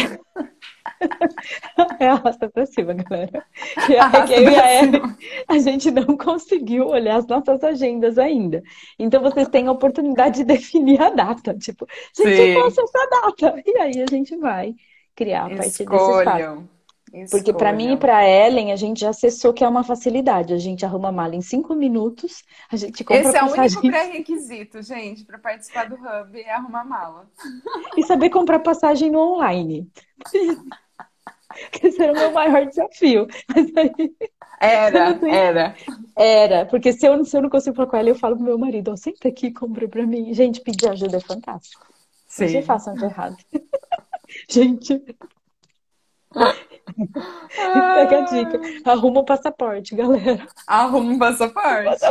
[1.98, 3.44] é arrasta pra cima, galera.
[3.76, 8.62] A e pra a a gente não conseguiu olhar as nossas agendas ainda.
[8.98, 11.54] Então vocês têm a oportunidade de definir a data.
[11.54, 11.86] Tipo,
[12.16, 12.42] gente, Sim.
[12.42, 13.62] eu posso essa data.
[13.66, 14.74] E aí a gente vai
[15.14, 16.20] criar a partir desse espaço.
[16.20, 16.68] Escolham.
[17.30, 17.98] Porque para mim e Escolham.
[18.00, 20.52] para Ellen, a gente já acessou que é uma facilidade.
[20.52, 23.80] A gente arruma a mala em cinco minutos, a gente compra Esse é o único
[23.82, 27.28] pré-requisito, gente, para participar do Hub é arrumar mala.
[27.96, 29.88] e saber comprar passagem no online.
[31.82, 33.28] Esse era o meu maior desafio.
[34.60, 35.74] Aí Era, tenho- era.
[36.16, 38.58] era, porque se eu, se eu não consigo falar com ela, eu falo pro meu
[38.58, 40.32] marido, ó, senta aqui e compra pra mim.
[40.34, 41.86] Gente, pedir ajuda é fantástico.
[42.40, 42.62] Não Sim.
[42.62, 43.36] façam de errado.
[44.50, 45.02] Gente,
[47.54, 48.60] pega a dica.
[48.84, 50.46] Arruma o passaporte, galera.
[50.66, 52.04] Arruma um passaporte.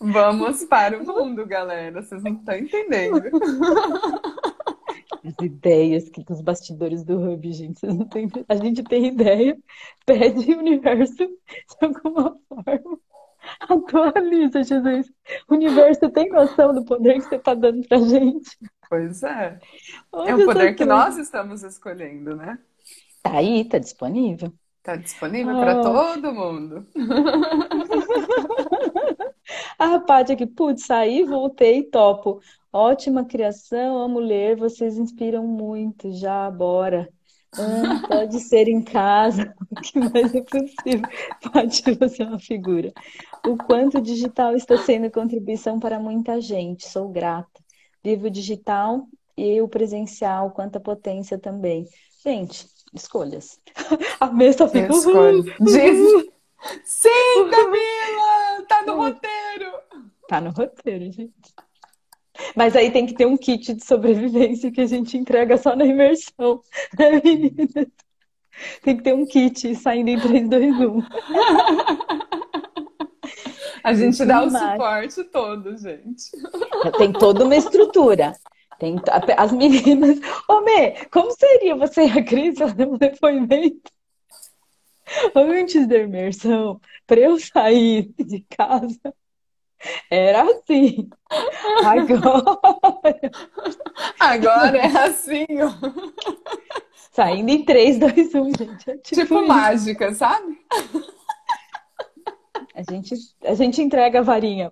[0.00, 2.02] Vamos para o mundo, galera.
[2.02, 3.22] Vocês não estão entendendo.
[5.24, 8.30] As ideias que dos bastidores do Hub, gente, vocês não têm...
[8.48, 9.58] A gente tem ideia,
[10.06, 11.36] pede o universo de
[11.80, 12.98] alguma forma.
[13.60, 15.10] Atualiza, Jesus.
[15.48, 18.58] O universo tem noção do poder que você está dando pra gente.
[18.88, 19.58] Pois é.
[20.24, 22.58] É Onde o poder essa que nós estamos escolhendo, né?
[23.22, 24.52] Tá aí, tá disponível.
[24.82, 25.60] Tá disponível Ah.
[25.60, 26.86] para todo mundo.
[29.78, 32.40] A Paty aqui, putz, saí, voltei, topo.
[32.72, 37.08] Ótima criação, amo ler, vocês inspiram muito, já, bora.
[37.54, 41.08] Ah, pode ser em casa, o que mais é possível.
[41.52, 42.92] Paty, você é uma figura.
[43.46, 47.60] O quanto o digital está sendo contribuição para muita gente, sou grata.
[48.08, 49.06] Vivo o digital
[49.36, 51.86] e o presencial, quanta potência também.
[52.24, 53.60] Gente, escolhas.
[54.18, 54.90] A mesa fica.
[54.90, 55.40] Escolhe.
[55.40, 56.26] uhul, Diz-.
[56.84, 58.66] Sim, Camila!
[58.66, 59.72] Tá no roteiro!
[60.26, 61.54] Tá no roteiro, gente.
[62.56, 65.84] Mas aí tem que ter um kit de sobrevivência que a gente entrega só na
[65.84, 66.62] imersão,
[66.98, 67.88] né, meninas?
[68.82, 71.02] Tem que ter um kit saindo em 3, 2, 1.
[73.88, 76.30] A gente dá o suporte todo, gente.
[76.98, 78.34] Tem toda uma estrutura.
[78.78, 78.96] Tem
[79.34, 80.18] as meninas.
[80.46, 83.90] Ô, Mê, como seria você e a Cris fazer um depoimento
[85.34, 86.78] antes da imersão?
[87.06, 89.00] Para eu sair de casa,
[90.10, 91.08] era assim.
[91.82, 92.60] Agora,
[94.20, 95.72] Agora é assim, ó.
[97.10, 98.90] saindo em 3, 2, 1, gente.
[98.90, 100.58] É tipo Tipo mágica, sabe?
[102.78, 103.14] A gente,
[103.44, 104.70] a gente entrega a varinha.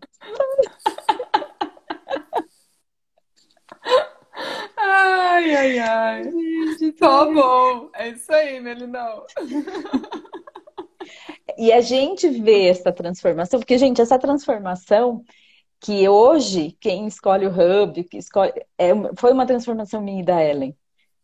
[4.76, 6.22] Ai, ai, ai.
[7.00, 7.90] Tá bom.
[7.94, 9.26] É isso aí, Melinão.
[11.58, 15.24] E a gente vê essa transformação, porque, gente, essa transformação
[15.80, 20.42] que hoje quem escolhe o Hub, que escolhe, é, foi uma transformação minha e da
[20.44, 20.76] Ellen,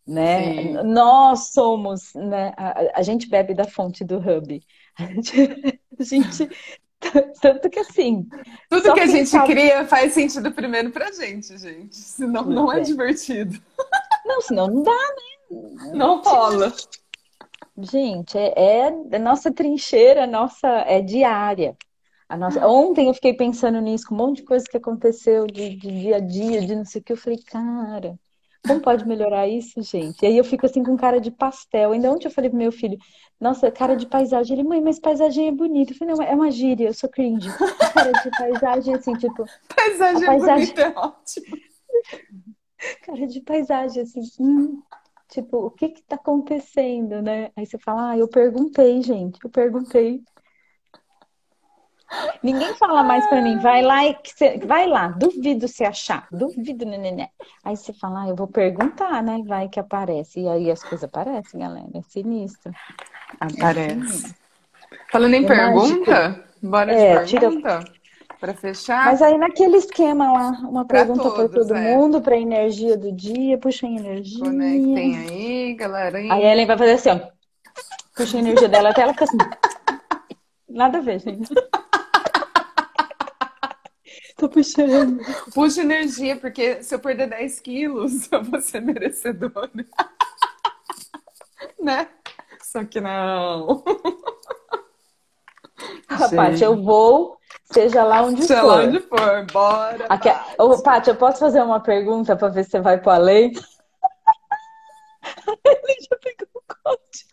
[0.06, 0.54] né?
[0.54, 0.72] Sim.
[0.84, 2.52] Nós somos, né?
[2.56, 4.60] A, a gente bebe da fonte do Hub.
[4.98, 6.48] A gente, a gente-
[7.40, 8.26] tanto que assim,
[8.68, 9.52] Tudo que a gente sabe.
[9.52, 11.96] cria faz sentido primeiro pra gente, gente.
[11.96, 12.80] Senão não é É.
[12.82, 13.60] divertido.
[14.24, 14.98] não, senão não dá,
[15.92, 16.72] Não rola.
[17.78, 18.86] Gente, é, é
[19.16, 21.76] a nossa trincheira, nossa, é diária.
[22.28, 22.66] A nossa...
[22.66, 26.16] Ontem eu fiquei pensando nisso, com um monte de coisa que aconteceu de, de dia
[26.16, 27.12] a dia, de não sei o que.
[27.12, 28.18] Eu falei, cara,
[28.66, 30.22] como pode melhorar isso, gente?
[30.22, 31.92] E aí eu fico assim com cara de pastel.
[31.92, 32.96] Ainda ontem eu falei pro meu filho,
[33.40, 34.56] nossa, cara de paisagem.
[34.56, 35.92] Ele, mãe, mas paisagem é bonita.
[35.92, 37.48] Eu falei, não, é uma gíria, eu sou cringe.
[37.92, 39.44] Cara de paisagem, assim, tipo,
[39.74, 41.56] Paisagem, paisagem- bonita é ótimo.
[43.02, 44.82] cara de paisagem, assim, hum,
[45.28, 47.50] tipo, o que que tá acontecendo, né?
[47.56, 50.22] Aí você fala, ah, eu perguntei, gente, eu perguntei.
[52.42, 56.84] Ninguém fala mais pra mim, vai lá e cê- vai lá, duvido se achar, duvido,
[56.84, 57.28] né, né, né.
[57.64, 59.38] Aí você fala, ah, eu vou perguntar, né?
[59.46, 60.40] Vai que aparece.
[60.40, 61.86] E aí as coisas aparecem, galera.
[61.94, 62.72] É sinistro.
[63.40, 64.34] Aparece.
[65.10, 67.84] Falando em É pergunta, bora de É, tira- pergunta?
[68.40, 69.04] Pra fechar?
[69.06, 71.94] Mas aí naquele esquema lá, uma Pra pergunta para todo é.
[71.96, 74.44] mundo, para energia do dia, puxa a energia.
[74.44, 76.34] Conectem aí, galerinha.
[76.34, 77.20] Aí a Ellen vai fazer assim, ó.
[78.16, 79.38] Puxa a energia dela até ela ficar assim.
[80.68, 81.48] Nada a ver, gente.
[84.42, 85.22] Tô puxando.
[85.54, 89.70] Puxa energia, porque se eu perder 10 quilos, eu vou ser merecedora.
[91.80, 92.08] né?
[92.60, 93.84] Só que não.
[96.08, 98.66] Ah, Paty, eu vou, seja lá onde Seja for.
[98.66, 100.06] lá onde for, bora.
[100.08, 100.54] Aqui, Paty.
[100.58, 103.52] ô, Paty, eu posso fazer uma pergunta para ver se você vai pro além?
[105.64, 107.30] Ele já pegou o código.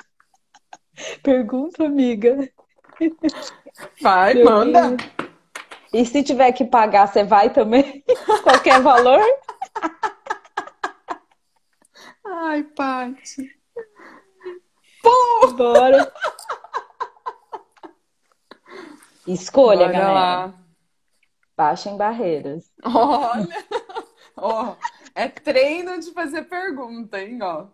[1.24, 2.48] Pergunta, amiga.
[4.00, 4.90] Vai, Meu manda.
[4.96, 5.19] Deus.
[5.94, 8.04] E se tiver que pagar, você vai também?
[8.44, 9.24] Qualquer valor?
[12.26, 13.60] Ai, Paty.
[15.56, 16.14] Bora.
[19.28, 20.14] Escolha, Bora galera.
[20.14, 20.54] lá.
[21.58, 22.72] Baixem barreiras.
[22.84, 23.48] Olha,
[24.38, 24.76] ó,
[25.14, 27.68] é treino de fazer pergunta, hein, ó.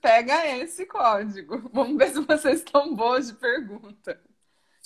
[0.00, 1.68] Pega esse código.
[1.72, 4.20] Vamos ver se vocês estão boas de pergunta.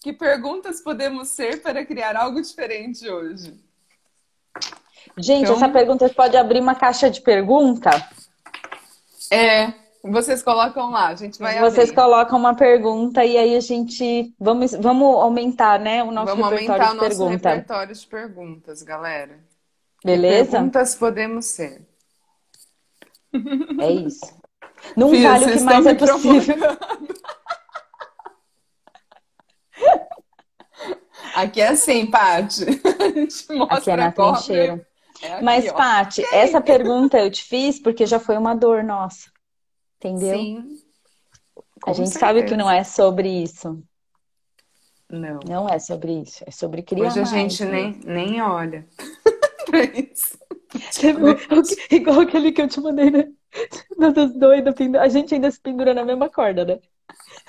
[0.04, 3.54] Que perguntas podemos ser para criar algo diferente hoje?
[5.16, 7.88] Gente, Então- essa pergunta pode abrir uma caixa de pergunta.
[9.32, 9.72] É,
[10.04, 11.94] vocês colocam lá, a gente vai Vocês abrir.
[12.02, 16.82] colocam uma pergunta e aí a gente vamos, vamos aumentar, né, o nosso Vamos repertório
[16.82, 17.48] aumentar o de nosso pergunta.
[17.48, 19.38] repertório de perguntas, galera.
[20.02, 20.50] Que Beleza?
[20.50, 21.80] perguntas podemos ser?
[23.80, 24.20] É isso.
[24.94, 26.56] Não vale o que mais é possível.
[31.34, 32.64] Aqui é assim, Paty.
[33.70, 34.86] A Aqui é na a trincheira.
[35.22, 35.72] É aqui, Mas, ó.
[35.74, 39.30] Paty, essa pergunta eu te fiz porque já foi uma dor nossa.
[39.98, 40.36] Entendeu?
[40.38, 40.68] Sim.
[41.82, 42.56] A com gente sabe que certeza.
[42.56, 43.82] não é sobre isso.
[45.10, 45.40] Não.
[45.48, 46.42] Não é sobre isso.
[46.46, 47.70] É sobre criar Hoje a mais, gente né?
[47.72, 48.86] nem, nem olha
[49.66, 50.38] pra isso.
[51.00, 51.62] Viu?
[51.90, 53.28] Igual aquele que eu te mandei, né?
[53.96, 56.80] Das doidas, a gente ainda se pendura na mesma corda, né?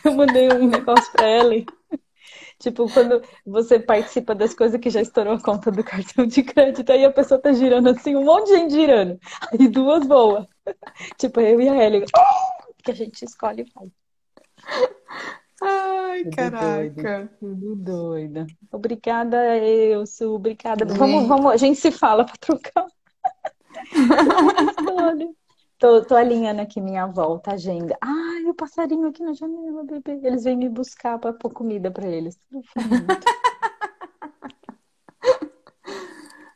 [0.03, 1.55] Eu mandei um negócio pra ela.
[1.55, 1.65] e-
[2.59, 6.89] Tipo, quando você participa das coisas que já estourou a conta do cartão de crédito,
[6.91, 9.19] aí a pessoa tá girando assim, um monte de gente girando.
[9.51, 10.47] Aí duas voam.
[11.17, 12.05] Tipo, eu e a Ellie.
[12.83, 13.89] Que a gente escolhe e faz.
[15.61, 17.31] Ai, Tudo caraca.
[17.39, 18.45] Tudo doida.
[18.71, 20.33] Obrigada, Elcio.
[20.33, 20.85] Obrigada.
[20.85, 22.85] Vamos, vamos, a gente se fala pra trocar.
[24.97, 25.44] Olha.
[25.77, 27.97] Tô, tô alinhando aqui minha volta, agenda.
[28.01, 30.19] Ai, o passarinho aqui na janela, bebê.
[30.23, 32.39] Eles vêm me buscar pra pôr comida pra eles.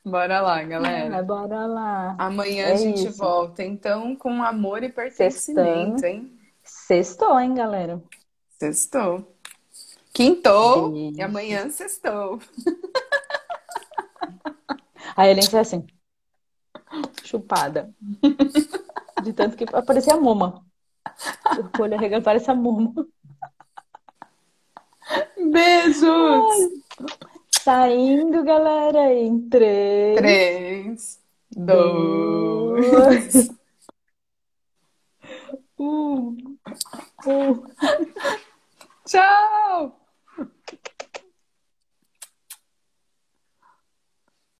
[0.06, 1.22] Bora lá, galera.
[1.22, 2.16] bora lá.
[2.18, 3.18] Amanhã É a gente isso.
[3.18, 6.32] volta, então, com amor e pertencimento, hein?
[6.64, 8.02] Sextou, hein, galera?
[8.58, 9.36] Sextou.
[10.14, 11.20] Quintou Isso.
[11.20, 12.40] e amanhã sextou.
[15.16, 15.86] Aí ele entra assim,
[17.24, 17.94] chupada.
[19.24, 20.64] De tanto que parecia a Moma.
[21.78, 22.94] O olho arregado parece a Moma.
[25.52, 26.70] Beijos!
[27.64, 31.20] Saindo, galera, em três, Três,
[31.52, 32.92] dois.
[32.92, 33.50] dois,
[35.80, 36.38] um,
[37.28, 37.64] um.